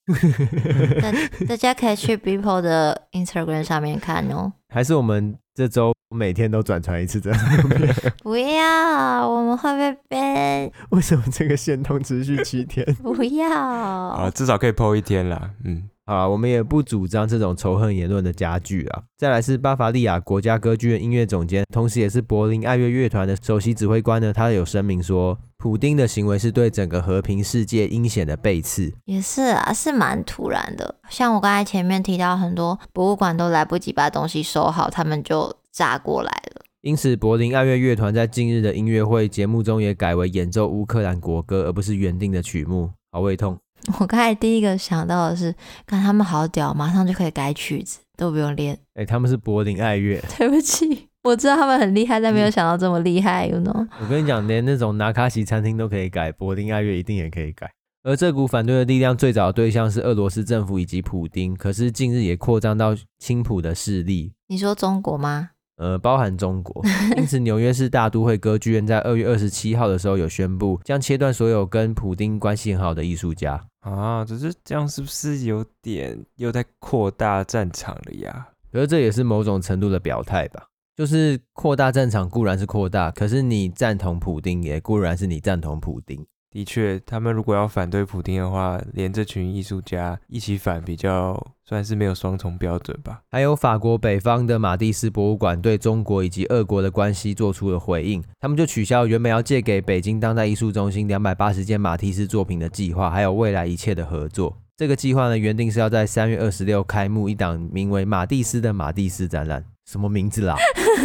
[1.00, 1.12] 大
[1.48, 4.52] 大家可以去 People 的 Instagram 上面看哦。
[4.68, 7.40] 还是我们这周每天都转传一次这样？
[8.22, 10.72] 不要，我们会被 ban。
[10.90, 12.84] 为什么这个限通持续七天？
[13.02, 13.50] 不要。
[13.50, 15.50] 啊，至少可以 po 一天啦。
[15.64, 15.88] 嗯。
[16.10, 19.04] 啊，我们也不主张这种仇恨言论的加剧啊。
[19.16, 24.32] 再来是巴伐利亚国家歌剧院音乐总监，同时也是柏林爱乐乐团的首席指挥官呢。
[24.32, 28.92] 他有声明说，普丁的行为是对整个和平世界阴险的背刺。
[29.04, 30.96] 也是啊，是蛮突然的。
[31.08, 36.62] 像我刚才前面提到，很多博物馆都来不及把东西收好，他们就炸过来了。
[36.80, 42.90] 因此，柏林爱乐乐团在近日的音乐会节目中也改为演奏乌克兰国歌，而不是原定的曲目。
[43.12, 43.56] 好胃痛。
[44.00, 45.54] 我刚才第一个想到的是，
[45.86, 48.74] 看他们好屌，马上就可以改曲子，都不用练。
[48.94, 50.22] 哎、欸，他们是柏林爱乐。
[50.38, 53.88] 对不起，我知道他们很厉害，但没有想到这么厉害，you know？
[54.00, 57.70] 我跟你讲，连那种拿卡西餐厅都可以改，柏林爱乐一定也可以改。
[58.02, 64.32] 而这股反对的力量最早的对象是俄罗斯政府以及普丁，可是近日也扩张到青浦的势力。
[64.48, 65.50] 你说中国吗？
[65.80, 66.84] 呃，包含中国，
[67.16, 74.22] 因此纽约市大都会歌剧院在二月二十七号的时候有宣布，将切断所有跟普丁关系很好的艺术家啊。
[74.22, 78.46] 只是这样是不是有点又在扩大战场了呀？
[78.70, 86.26] 可是这也是某种程度的表态吧，就是扩大战场固然是扩大，可是你赞同普丁也固然是你赞同普丁。
[86.50, 93.20] 的确，他们如果要反对普丁的话，连这群艺术家一起反，比较算是没有双重标准吧。
[93.30, 104.58] 还有法国北方的马蒂斯博物馆对中国以及俄国的关系做出了回应，他们就取消原本要借给北京当代艺术中心两百八十件马蒂斯作品的计划，还有未来一切的合作。
[104.76, 109.64] 这个计划呢，原定是要在三月二十六开幕一档名为《马蒂斯的马蒂斯》展览。
[109.86, 110.54] 什么名字啦？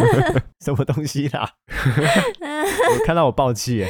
[0.63, 1.49] 什么东西啦？
[2.39, 3.89] 我看到我爆气耶！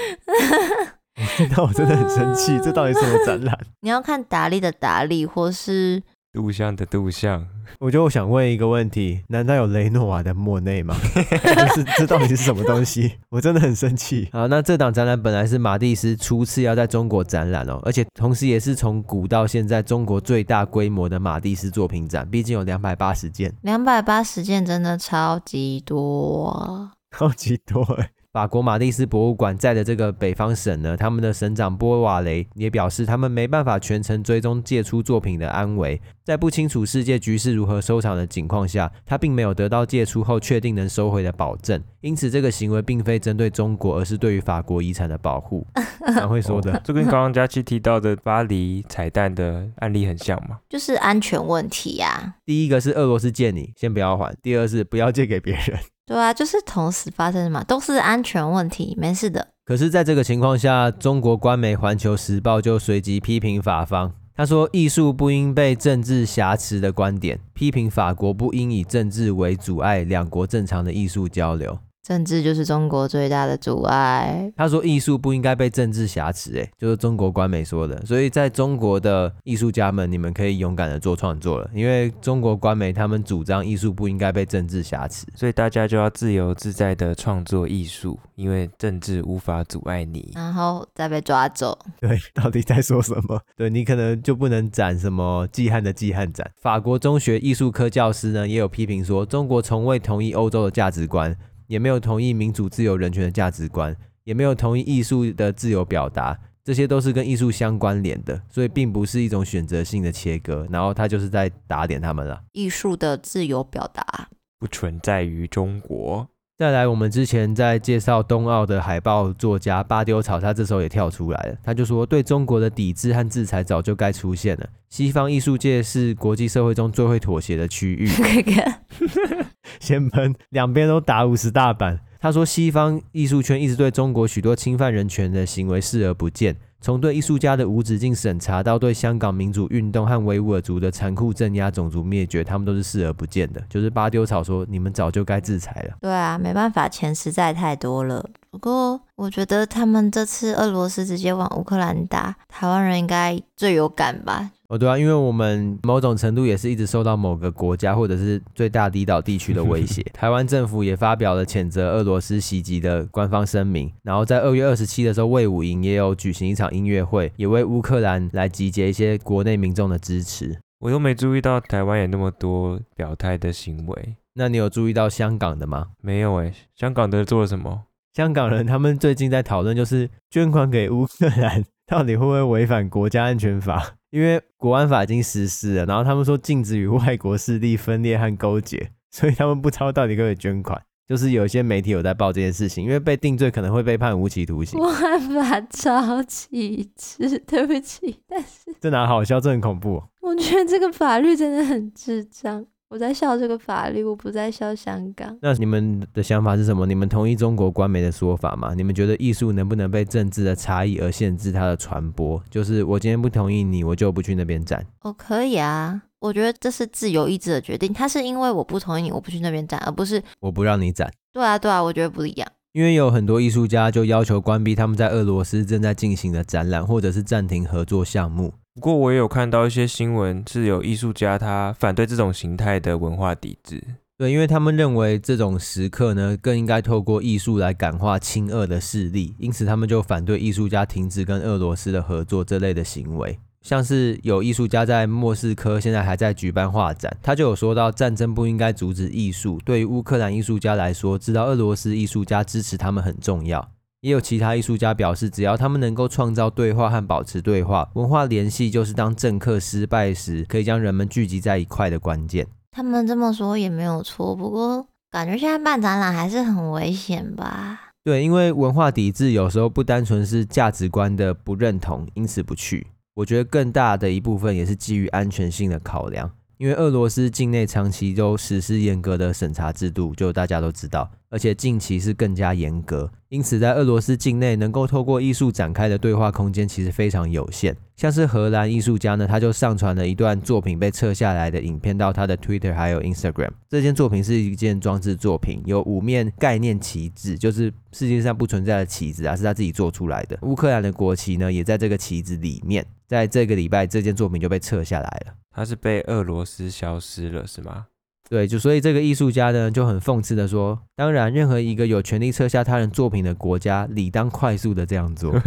[1.35, 3.59] 我看到我真的很生气，这到底是什么展览？
[3.81, 7.45] 你要看达利的达利，或是杜象的杜象。
[7.79, 10.95] 我觉得我想问一个问题：难道有雷诺瓦的莫内吗？
[11.03, 13.15] 就是这到底是什么东西？
[13.29, 14.29] 我真的很生气。
[14.31, 23.53] 好，那这档展览本来是马蒂斯初次要在中国展览哦，而且同时也是从古到现在中国最大规模的马蒂斯作品展，毕竟有两百八十件。
[23.63, 28.11] 两百八十件真的超级多，超级多哎。
[28.35, 41.81] 法国马蒂斯博物馆在的这个北方省呢，他们的省长波瓦雷也表示，他们没办法全程追踪借出作品的安危，在不清楚世界局势如何收场的情况下，他并没有得到借出后确定能收回的保证。
[42.01, 45.65] 因此，这个行为并非针对中国，而是对于法国遗产的保护。
[46.13, 50.59] 蛮会说的，哦，这跟刚刚佳琪提到的巴黎彩蛋的案例很像嘛？
[50.67, 52.35] 就是安全问题呀，啊。
[52.45, 55.79] 第一个是俄罗斯借你，先不要还；第二是不要借给别人。
[56.07, 59.47] 对啊，就是同时发生的嘛，都是安全问题，没事的。
[59.65, 74.53] 可是，在这个情况下，中国官媒《环球时报》就随即批评法方，他说：“艺术不应被政治挟持的观点，批评法国不应以政治为阻碍两国正常的艺术交流。”政治就是中国最大的阻碍。
[74.55, 77.99] 他说艺术不应该被政治挟持，哎，就是中国官媒说的。
[78.05, 91.75] 所以在中国的艺术家们，你们可以勇敢的做创作了，因为中国官媒他们主张艺术不应该被政治挟持，所以大家就要自由自在的创作艺术，因为政治无法阻碍你，然后再被抓走。
[91.99, 93.41] 对，到底在说什么？
[93.57, 96.47] 对，你可能就不能展什么季汉的季汉展。
[96.61, 101.35] 法国中学艺术科教师呢也有批评说，中国从未同意欧洲的价值观。
[101.67, 110.67] 也没有同意民主、自由、人权的价值观，也没有同意艺术的自由表达，这些都是跟艺术相关联的，所以并不是一种选择性的切割。
[110.71, 112.41] 然后他就是在打点他们了。
[112.53, 116.27] 艺术的自由表达不存在于中国。
[116.57, 124.65] 再来，我们之前在介绍冬奥的海报作家巴丢草，他这时候也跳出来了，他就说，对中国的抵制和制裁早就该出现了。
[124.87, 128.07] 西方艺术界是国际社会中最会妥协的区域。
[129.79, 131.99] 先喷，两边都打五十大板。
[132.19, 136.55] 他说，西方艺术圈一直对中国许多侵犯人权的行为视而不见。
[136.85, 143.59] 从对艺术家的无止境审查，到对香港民主运动和维吾尔族的残酷镇压、种族灭绝，他们都是视而不见的。
[143.67, 145.95] 就是巴丢草说，你们早就该制裁了。
[145.99, 148.23] 对啊，没办法，钱实在太多了。
[148.51, 154.51] 不过，我觉得他们这次俄罗斯直接往乌克兰打，台湾人应该最有感吧。
[154.67, 160.01] 哦，对啊，因为我们某种程度也是一直受到某个国家或者是最大离岛地区的威胁。
[160.11, 163.91] 台湾政府也发表了谴责俄罗斯袭击的官方声明。
[164.01, 170.59] 然后在二月二十七的时候，魏武营也有举行一场音乐会，也为乌克兰来集结一些国内民众的支持。
[170.79, 174.15] 我又没注意到台湾有那么多表态的行为。
[174.33, 175.87] 那你有注意到香港的吗？
[176.01, 177.83] 没有诶，香港的做了什么？
[178.13, 183.95] 香港人他们最近在讨论，就是捐款给乌克兰到底会不会违反国家安全法？
[184.11, 190.81] 因为国安法已经实施了，然后他们说禁止与外国势力分裂和勾结，所以他们不知道到底可不可以捐款。
[191.07, 194.79] 就是有一些媒体有在报这件事情，因为被定罪可能会被判无期徒刑。
[194.79, 199.39] 国安法超歧视，对不起，但是这哪好笑？
[199.39, 200.01] 这很恐怖。
[200.21, 202.65] 我觉得这个法律真的很智障。
[202.87, 205.35] 我在笑这个法律，我不在笑香港。
[205.41, 206.85] 那你们的想法是什么？
[206.85, 208.73] 你们同意中国官媒的说法吗？
[208.75, 212.41] 你们觉得艺术能不能被政治的差异而限制它的传播？
[212.49, 214.85] 就是我今天不同意你，我就不去那边站。
[215.01, 216.03] 哦，可以啊。
[216.25, 217.93] 我觉得这是自由意志的决定。
[217.93, 221.11] 他是因为我不同意你，我不去那边展，而不是我不让你展。
[221.31, 222.51] 对啊，对啊，我觉得不一样。
[222.73, 228.53] 因为有很多艺术家就要求关闭他们在俄罗斯正在进行的展览，或者是暂停合作项目。
[228.73, 233.81] 不过我也有看到一些新闻，是有艺术家他反对这种形态的文化抵制。
[234.17, 243.37] 对，因为他们认为这种时刻呢，更应该透过艺术来感化亲俄的势力，因此他们就反对艺术家停止跟俄罗斯的合作这类的行为。
[243.65, 249.59] 像是有艺术家在莫斯科现在还在举办画展，他就有说到战争不应该阻止艺术。
[249.65, 253.71] 对于乌克兰艺术家来说，知道俄罗斯艺术家支持他们很重要。
[254.01, 262.45] 也有其他艺术家表示，只要他们能够创造对话和保持对话，文化联系就是当政客失败时可以将人们聚集在一块的关键。
[262.69, 267.79] 他们这么说也没有错，不过感觉现在办展览还是很危险吧？
[268.03, 272.85] 对，因为文化抵制有时候不单纯是价值观的不认同，因此不去。
[273.15, 276.29] 我觉得更大的一部分也是基于安全性的考量。
[276.57, 287.75] 因为俄罗斯境内长期都实施严格的审查制度，就大家都知道，而且近期是更加严格，因此在俄罗斯境内能够透过艺术展开的对话空间其实非常有限。
[287.97, 293.51] 像是荷兰艺术家呢，他就上传了一段作品被撤下来的影片到他的 Twitter 还有 Instagram。
[293.67, 300.39] 这件作品是一件装置作品，有五面概念旗帜，就是世界上不存在的旗子啊，是他自己做出来的。
[300.43, 302.85] 乌克兰的国旗呢，也在这个旗子里面。
[303.07, 305.33] 在这个礼拜，这件作品就被撤下来了。
[305.51, 307.85] 他是被俄罗斯消失了，是吗？
[308.27, 315.31] 对，就所以这个艺术家呢，就很讽刺的说：“当然，任何一个有权利撤下他人作品的国家，理当快速的这样做。”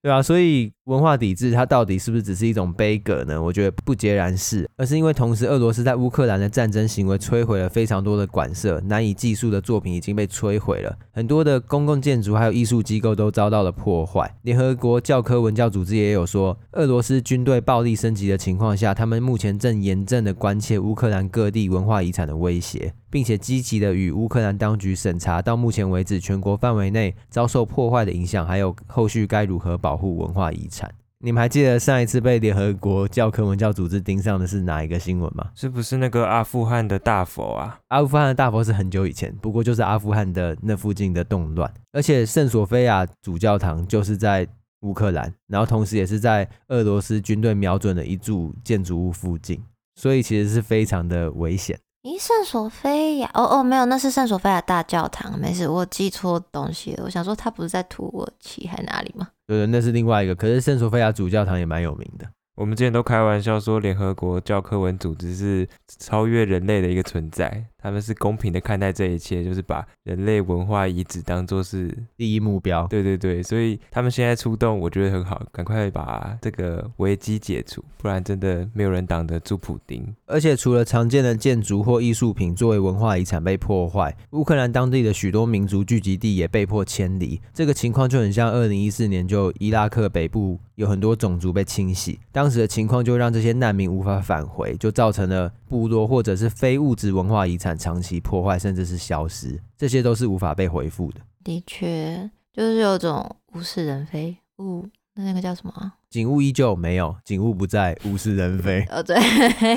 [0.00, 3.42] 对啊，所以文化抵制它到底是不是只是一种悲歌呢？
[3.42, 14.32] 我觉得不截然是，而是因为同时俄罗斯在乌克兰的战争行为摧毁了非常多的馆舍，难以计数的作品已经被摧毁了，很多的公共建筑还有艺术机构都遭到了破坏。
[14.42, 22.94] 联合国教科文教组织也有说，俄罗斯军队暴力升级的情况下，他们目前正严正的关切乌克兰各地文化遗产的威胁。
[23.10, 30.90] 并且积极的与乌克兰当局审查到目前为止全国范围内遭受破坏的影响，还有后续该如何保护文化遗产。
[31.20, 35.50] 你们还记得上一次被联合国教科文教组织盯上的是哪一个新闻吗？
[35.52, 37.80] 是不是那个阿富汗的大佛啊？
[37.88, 44.46] 阿富汗的大佛是很久以前，不过就是阿富汗的那附近的动乱，而且圣索菲亚主教堂就是在
[44.82, 49.60] 乌克兰，然后同时也是在俄罗斯军队瞄准的一处建筑物附近，
[49.96, 51.76] 所以其实是非常的危险。
[52.02, 53.28] 咦，圣索菲亚？
[53.34, 57.04] 哦哦，没有，那是圣索菲亚大教堂，没事，我记错东西了。
[57.04, 59.26] 我想说，他不是在土耳其还哪里吗？
[59.48, 60.34] 对对，那是另外一个。
[60.34, 62.24] 可是圣索菲亚主教堂也蛮有名的。
[62.54, 65.68] 我们之前都开玩笑说，联合国教科文组织是
[65.98, 72.86] 超越人类的一个存在，他们是公平的看待这一切，就是把人类文化遗址当做是第一目标。
[72.88, 80.04] 对对对，所以他们现在出动，我觉得很好，赶快把这个危机解除，不然真的没有人挡得住普丁。
[80.26, 90.58] 而且除了常见的建筑或艺术品作为文化遗产被破坏，乌克兰当地的许多民族聚集地也被迫迁离，这个情况就很像二零一四年就伊拉克北部。
[90.78, 101.20] 有很多种族被清洗，当时的情况就让这些难民无法返回，就造成了部落或者是非物质文化遗产长期破坏，甚至是消失，这些都是无法被回复的。
[101.42, 105.94] 的确，就是有种物是人非，物那那个叫什么？
[106.10, 108.82] 景物依旧没有，景物不在，物是人非。
[108.90, 109.14] 哦，对，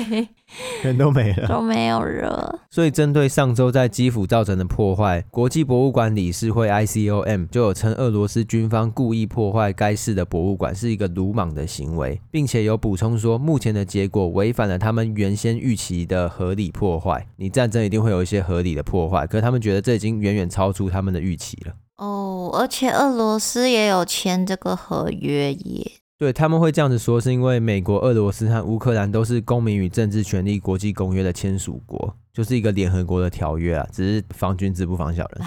[0.82, 2.60] 人都没了，都没有了。
[2.70, 17.26] 所以，针对上周在基辅造成的破坏，国际博物馆理事会 ICOM 就有称，俄罗斯军方故意破坏该市的博物馆是一个鲁莽的行为，并且有补充说，目前的结果违反了他们原先预期的合理破坏。
[17.36, 21.74] 你战争一定会有一些合理的破坏，可是他们觉得这已经远远超出他们的预期了。
[21.98, 25.92] 哦，而且俄罗斯也有签这个合约耶。
[26.22, 35.44] 对，他们会这样子说，是因为美国、俄罗斯和乌克兰都是公民与政治权利国际公约的签署国，就是一个联合国的条约啊，只是防君子不防小人。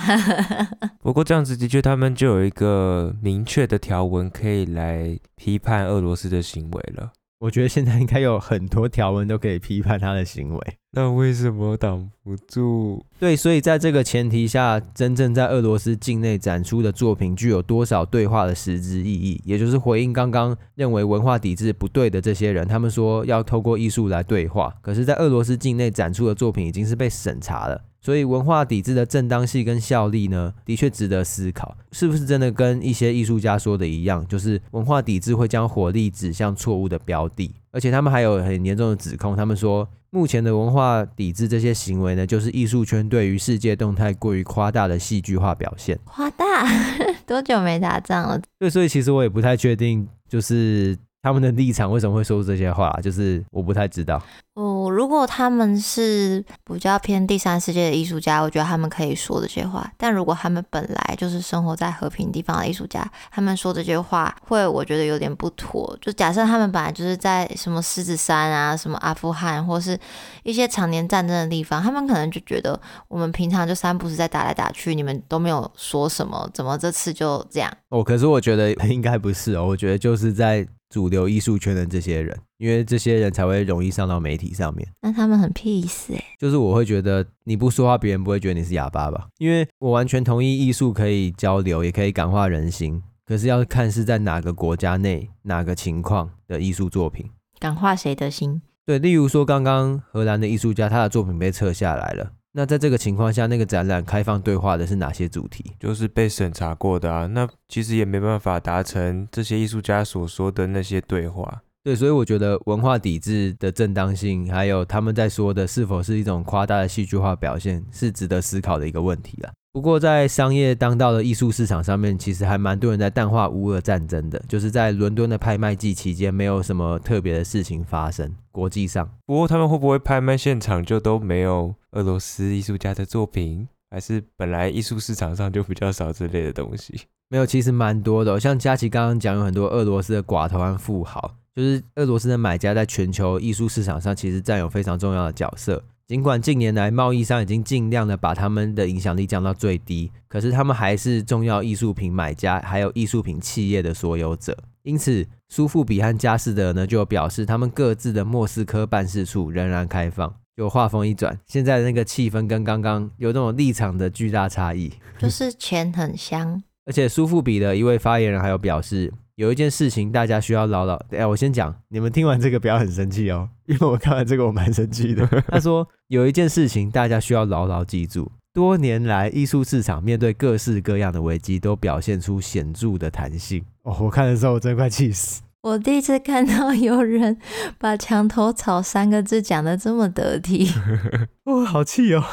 [1.02, 7.14] 不过这样子的确，他们就有一个明确的条文可以来批判俄罗斯的行为了。
[7.40, 13.04] 我觉得现在应该有很多条文都可以批判他的行为，那为什么挡不住？
[13.20, 19.42] 对，所以在这个前提下，真正在俄罗斯境内展出的作品具有多少对话的实质意义？
[19.44, 27.82] 也就是回应刚刚认为文化抵制不对的这些人，他们说要透过艺术来对话，可是，在俄罗斯境内展出的作品已经是被审查了。
[28.06, 46.00] 所以文化抵制的正当性跟效力呢，的确值得思考，是不是真的跟一些艺术家说的一样，就是文化抵制会将火力指向错误的标的，而且他们还有很严重的指控，他们说目前的文化抵制这些行为呢，就是艺术圈对于世界动态过于夸大的戏剧化表现。
[46.06, 46.46] 夸大？
[47.26, 48.40] 多久没打仗了？
[48.60, 50.96] 对，所以其实我也不太确定，就是。
[51.26, 52.96] 他们的立场为什么会说出这些话？
[53.02, 54.22] 就是我不太知道。
[54.54, 59.92] 哦，如果他们是比较偏第三世界的艺术家，我觉得他们可以说这些话。
[59.98, 65.98] 但如果他们本来就是生活在和平地方的艺术家，他们说这些话会我觉得有点不妥。
[66.00, 70.00] 就假设他们本来就是在什么狮子山啊、什么阿富汗，或是
[70.44, 77.74] 一些常年战争的地方，他们可能就觉得我们平常就三不时在打来打去，你们都没有说什么，怎么这次就这样？
[77.90, 80.66] 哦，可是我觉得应该不是哦，我觉得就是在。
[80.90, 84.88] 主流艺术圈的这些人，因为这些人才会容易上到媒体上面。
[85.02, 89.28] 那他们很 peace 哎，就是我会觉得你不说话，别人不会觉得你是哑巴吧？
[89.38, 93.02] 因为我完全同意艺术可以交流，也可以感化人心。
[93.26, 97.28] 可是要看是在哪个国家内、哪个情况的艺术作品，
[97.60, 98.62] 感化谁的心？
[98.86, 102.34] 对，例如说刚刚荷兰的艺术家，他的作品被撤下来了。
[102.58, 105.74] 那在这个情况下，那个展览开放对话的是哪些主题？
[105.78, 107.28] 就是被审查过的啊。
[107.28, 111.62] 那其实也没办法达成这些艺术家所说的那些对话。
[111.84, 119.52] 对，所以我觉得文化抵制的正当性，还有他们在说的是否是一种夸大的戏剧化表现，是值得思考的一个问题啦。
[119.76, 124.42] 不过，在商业当道的艺术市场上面，其实还蛮多人在淡化乌俄战争的。
[124.48, 128.34] 就是在伦敦的拍卖季期间，没有什么特别的事情发生。
[128.54, 133.68] 国际上，不过他们会不会拍卖现场就都没有俄罗斯艺术家的作品？
[133.92, 136.98] 还是本来艺术市场上就比较少这类的东西？
[137.28, 138.40] 没有，其实蛮多的。
[138.40, 145.84] 像佳琪刚刚讲，有很多俄罗斯的寡头和富豪，就是俄罗斯的买家，在全球艺术市场上其实占有非常重要的角色。
[146.08, 154.56] 尽管近年来贸易商已经尽量的把他们的影响力降到最低，可是他们还是重要艺术品买家，还有艺术品企业的所有者。
[154.84, 160.32] 因此，苏富比和佳士得呢就表示，他们各自的莫斯科办事处仍然开放。
[160.56, 166.62] 就话锋一转，现在的那个气氛跟刚刚有那种立场的巨大差异， 就是钱很香。
[166.86, 169.12] 而且苏富比的一位发言人还有表示。
[169.36, 175.28] 有一件事情大家需要牢牢，哎，我先讲，你们听完这个不要很生气哦， 因为我看完这个我蛮生气的。
[175.50, 183.62] 他说有一件事情大家需要牢牢记住，多年来艺术市场面对各式各样的危机都表现出显著的弹性。
[183.84, 185.42] 哦，我看的时候我真快气死。
[185.64, 187.38] 我第一次看到有人
[187.78, 190.72] 把墙头草三个字讲的这么得体，
[191.44, 192.24] 哦，好气哦。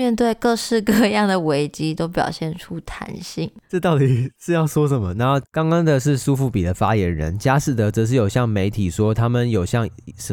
[0.00, 3.50] 面对各式各样的危机，都表现出弹性。
[3.68, 5.12] 这到底是要说什么？
[5.12, 9.86] 然后刚刚的是苏富比的发言人，佳士德则是有向媒体说，他们有向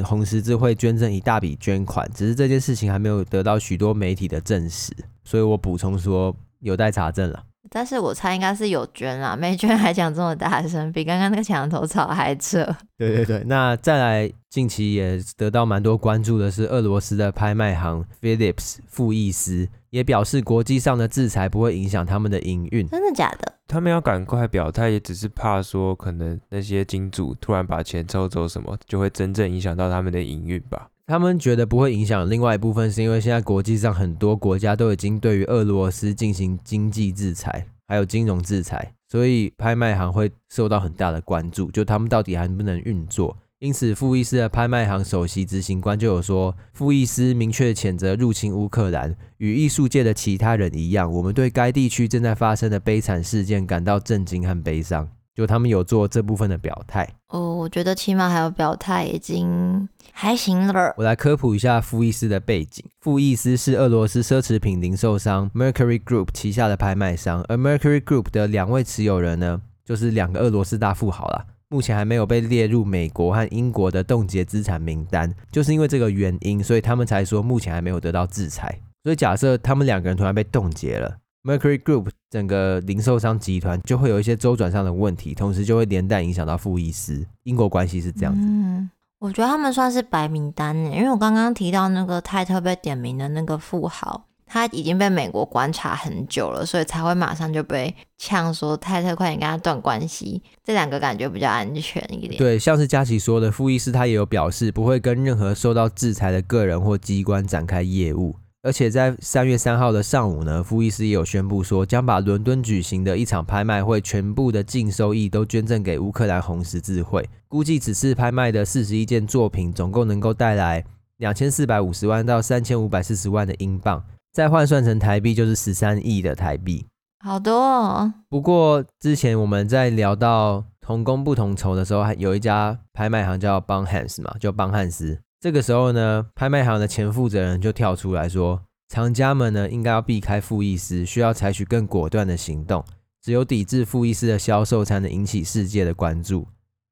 [0.05, 4.93] 红十字会捐赠一大笔捐款，只是这件事情还没有得到许多媒体的证实，
[5.26, 7.43] 所以我补充说有待查证了。
[7.70, 12.63] 但是我猜应该是有捐啦，没捐还讲这么大声，比刚刚那个墙头草还扯。
[12.97, 22.88] 对对对，那再来，近期也得到蛮多关注的是俄罗斯的拍卖行 Philips 富艺斯，也表示国际上的制裁不会影响他们的营运。
[22.88, 23.53] 真的假的？
[23.68, 30.89] 他们要赶快表态，也只是怕说可能那些金主突然把钱抽走什么，就会真正影响到他们的营运吧。
[31.08, 43.38] 他们觉得不会影响，另外一部分是因为现在国际上很多国家都已经对于俄罗斯进行经济制裁，还有金融制裁，所以拍卖行会受到很大的关注，就他们到底还能不能运作。
[43.60, 55.08] 因此，富艺斯的拍卖行首席执行官就有说，富艺斯明确谴责入侵乌克兰，与艺术界的其他人一样，我们对该地区正在发生的悲惨事件感到震惊和悲伤。
[55.38, 60.95] 就他们有做这部分的表态哦，我觉得起码还有表态已经还行了。
[60.97, 62.83] 我来科普一下富艺斯的背景。
[63.01, 78.79] 富艺斯是俄罗斯奢侈品零售商 Mercury Group 旗下的拍卖商，而 Mercury Group 的两位持有人呢，就是两个俄罗斯大富豪啦，目前还没有被列入美国和英国的冻结资产名单，就是因为这个原因，所以他们才说目前还没有得到制裁。
[79.03, 81.17] 所以假设他们两个人突然被冻结了。
[81.48, 87.26] Mercury Group 整个零售商集团就会有一些周转上的问题，同时就会连带影响到富艺斯。
[87.43, 88.41] 因果关系是这样子。
[88.43, 88.89] 嗯，
[89.20, 100.43] 我觉得他们算是白名单呢，因为我刚刚提到那个泰特被点名的那个富豪，他已经被美国观察很久了，所以才会马上就被呛说泰特快点跟他断关系。
[100.66, 102.38] 这两个感觉比较安全一点。
[102.38, 108.36] 对，像是佳琪说的，富艺斯他也有表示不会跟任何受到制裁的个人或机关展开业务。
[108.68, 117.30] 而且在三月三号的上午呢，富艺斯也有宣布说，将把伦敦举行的一场拍卖会全部的净收益都捐赠给乌克兰红十字会。
[117.47, 120.84] 估计此次拍卖的四十一件作品，总共能够带来
[121.20, 124.03] 两千四百五十万到三千五百四十万的英镑，
[124.34, 126.86] 再换算成台币就是十三亿的台币，
[127.24, 128.13] 好多哦。
[128.28, 135.20] 不过之前我们在聊到同工不同酬的时候，还有一家拍卖行叫邦汉斯嘛，就邦汉斯。
[135.39, 142.83] 这个时候呢，拍卖行的前负责人就跳出来说，藏家们呢应该要避开富艺斯，需要采取更果断的行动。
[143.21, 146.47] 只有抵制富艺斯的销售，才能引起世界的关注。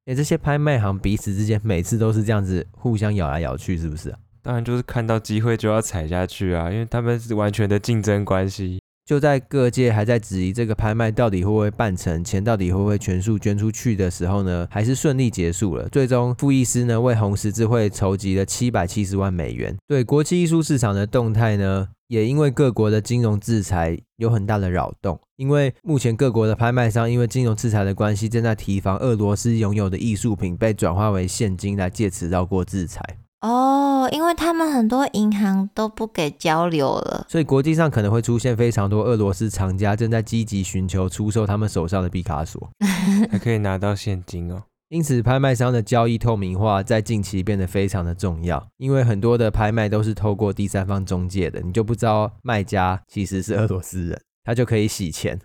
[0.05, 4.13] 诶，这些拍卖行彼此之间每次都是这样子互相咬来咬去，是不是？
[4.43, 8.79] 当然就是看到机会就要踩下去啊，因为他们是完全的竞争关系。
[9.05, 15.87] 就在各界还在质疑这个拍卖到底会不会办成，钱到底会不会全数捐出去的时候呢，还是顺利结束了。
[15.89, 19.77] 最终，富艺斯呢为红十字会筹集了七百七十万美元。
[19.87, 25.19] 对国际艺术市场的动态呢，也因为各国的金融制裁有很大的扰动。
[25.35, 33.03] 因为目前各国的拍卖商因为金融制裁的关系，正在提防俄罗斯拥有的艺术品被转化为现金，来借此绕过制裁。
[33.45, 42.67] 哦，因为他们很多银行都不给交流了，所以国际上可能会出现非常多俄罗斯藏家正在积极寻求出售他们手上的毕卡索，
[43.29, 44.63] 还可以拿到现金哦。
[44.89, 55.39] 因此，拍卖商的交易透明化在近期变得非常的重要，因为很多的拍卖都是透过第三方中介的，你就不知道卖家其实是俄罗斯人，他就可以洗钱。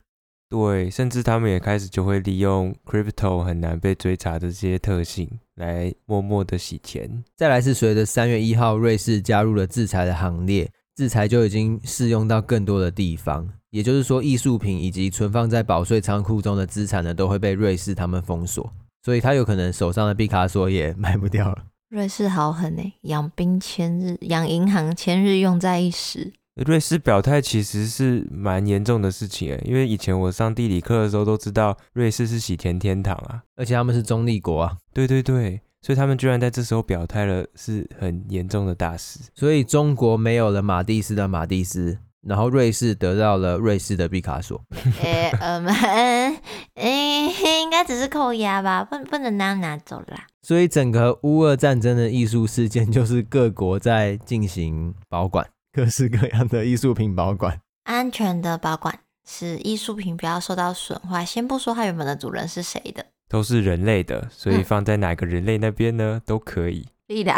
[0.50, 7.08] 对，甚至他们也开始就会利用 crypto 很难被追查的这些特性，来默默的洗钱。
[7.36, 18.68] 再来是随着三月一号瑞士加入了制裁的行列，制裁就已经适用到更多的地方，也就是说，艺术品以及存放在保税仓库中的资产呢，都会被瑞士他们封锁。
[19.04, 21.64] 所以他有可能手上的毕卡索也 卖不掉了。
[21.90, 26.32] 瑞士好狠哎，养兵千日，养银行千日，用在一时。
[26.56, 34.76] 瑞士表态其实是蛮严重的事情诶，因为以前我上地理课的时候都知道瑞士是洗钱天堂啊，而且他们是中立国啊。
[34.92, 39.20] 对对对，所以他们居然在这时候表态了，是很严重的大事。
[39.34, 41.98] 所以中国没有了马蒂斯的马蒂斯。
[42.22, 44.62] 然后瑞士得到了瑞士的毕卡索。
[45.02, 45.72] 哎， 我们
[46.74, 47.32] 哎，
[47.62, 50.26] 应该只是扣押吧，不不能拿拿走啦。
[50.42, 61.24] 所以整个乌俄战争的艺术事件，就是各国在进行保管各式各样的艺术品保管，安全的保管，使艺术品不要受到损坏。
[61.24, 66.88] 先不说它原本的主人是谁的，都是人类的，所以放在哪个人类那边呢，嗯、都可以。
[67.06, 67.32] 可以的，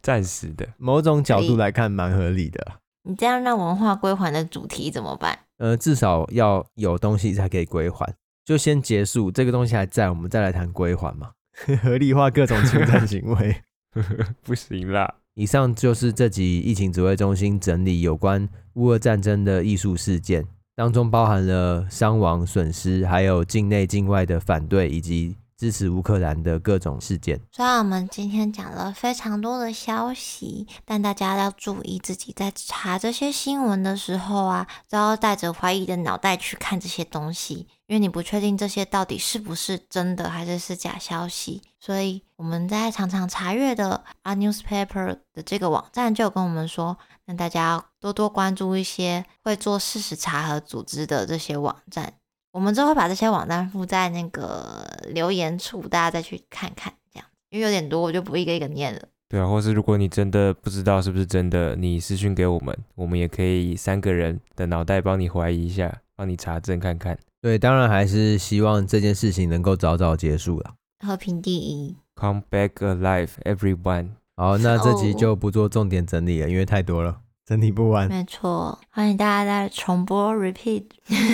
[0.00, 2.80] 暂时的， 某种角度来看，蛮合理的。
[3.02, 5.38] 你这样让文化归还的主题怎么办？
[5.58, 8.14] 呃，至少要有东西才可以归还，
[8.44, 11.32] 就先结束这个东西还在，我们再来谈归还嘛。
[11.82, 13.62] 合理化各种侵占行为，
[14.42, 15.14] 不行啦。
[15.34, 25.36] 以上就是这集疫情指挥中心整理有关乌俄战争的艺术事件，当中包含了伤亡损失，还有境内境外的反对以及。
[25.56, 27.40] 支持乌克兰的各种事件。
[27.52, 41.62] 虽然我们今天讲了非常多的消息，但大家要注意自己在查这些新闻的时候啊，都要带着怀疑的脑袋去看这些东西，因为你不确定这些到底是不是真的，还是是假消息。
[41.84, 52.14] 所以我们在常常查阅的 Art Newspaper 的这个网站就跟我们说，让大家要多多关注一些会做事实查核组织的这些网站。
[52.52, 59.02] 我们就会把这些网站附在那个留言处，大家再去看看，这样，因为有点多，我就不一个一个念了。
[59.28, 67.18] 对啊，或是如果你真的不知道是不是真的，你私讯给我们，我们也可以三个人的脑袋帮你怀疑一下，帮你查证看看。
[67.42, 70.72] 对，当然还是希望这件事情能够早早结束了。
[71.04, 71.96] 和平第一。
[72.16, 74.10] Come back alive, everyone。
[74.36, 77.20] 好，那这集就不做重点整理了，因为太多了。
[77.46, 80.84] 整理不完，没错，欢迎大家再重播 repeat。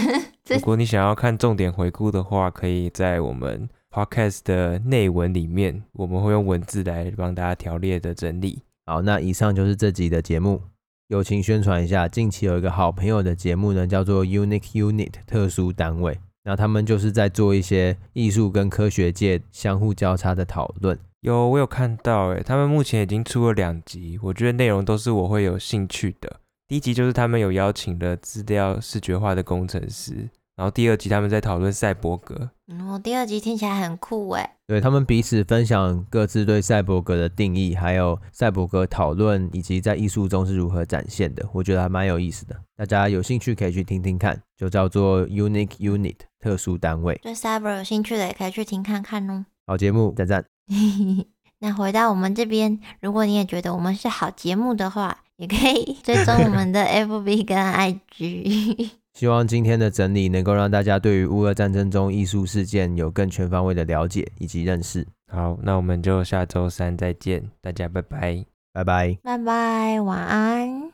[0.51, 8.65] 如果你想要看重点回顾的话，可以在我们 podcast 的内文里面，我们会用文字来帮大家条列的整理。
[8.87, 10.61] 好，那以上就是这集的节目。
[11.07, 20.99] 友情宣传一下，近期有一个好朋友的节目呢，叫做 Unique Unit 特殊单位，那他们就是在做一些艺术跟科学界相互交叉的讨论。
[21.21, 26.41] 有，我有看到，诶，他们目前已经出了两集，我觉得内容都是我会有兴趣的。
[26.67, 30.31] 第一集就是他们有邀请了资料视觉化的工程师，
[30.61, 32.51] 然后第二集他们在讨论赛博格。
[32.69, 34.51] 嗯，第二集听起来很酷诶。
[34.67, 42.55] 对，他们彼此分享各自对赛博格的定义，还有赛博格讨论以及在艺术中是如何展现的，我觉得还蛮有意思的。
[42.77, 47.19] 大家有兴趣可以去听听看，就叫做 Unique Unit 特殊单位。
[47.23, 49.47] 对 Cyber 有兴趣的也可以去听看看哦。
[49.67, 50.45] 好节目，赞赞。
[51.61, 58.91] 那回到我们这边，如果你也觉得我们是好节目的话，也可以追踪我们的 FB 跟 IG。
[59.13, 65.07] 希望今天的整理能够让大家对于乌俄战争中艺术事件有更全方位的了解以及认识。
[65.29, 70.93] 好，那我们就下周三再见，大家拜拜，拜拜，拜拜，晚安。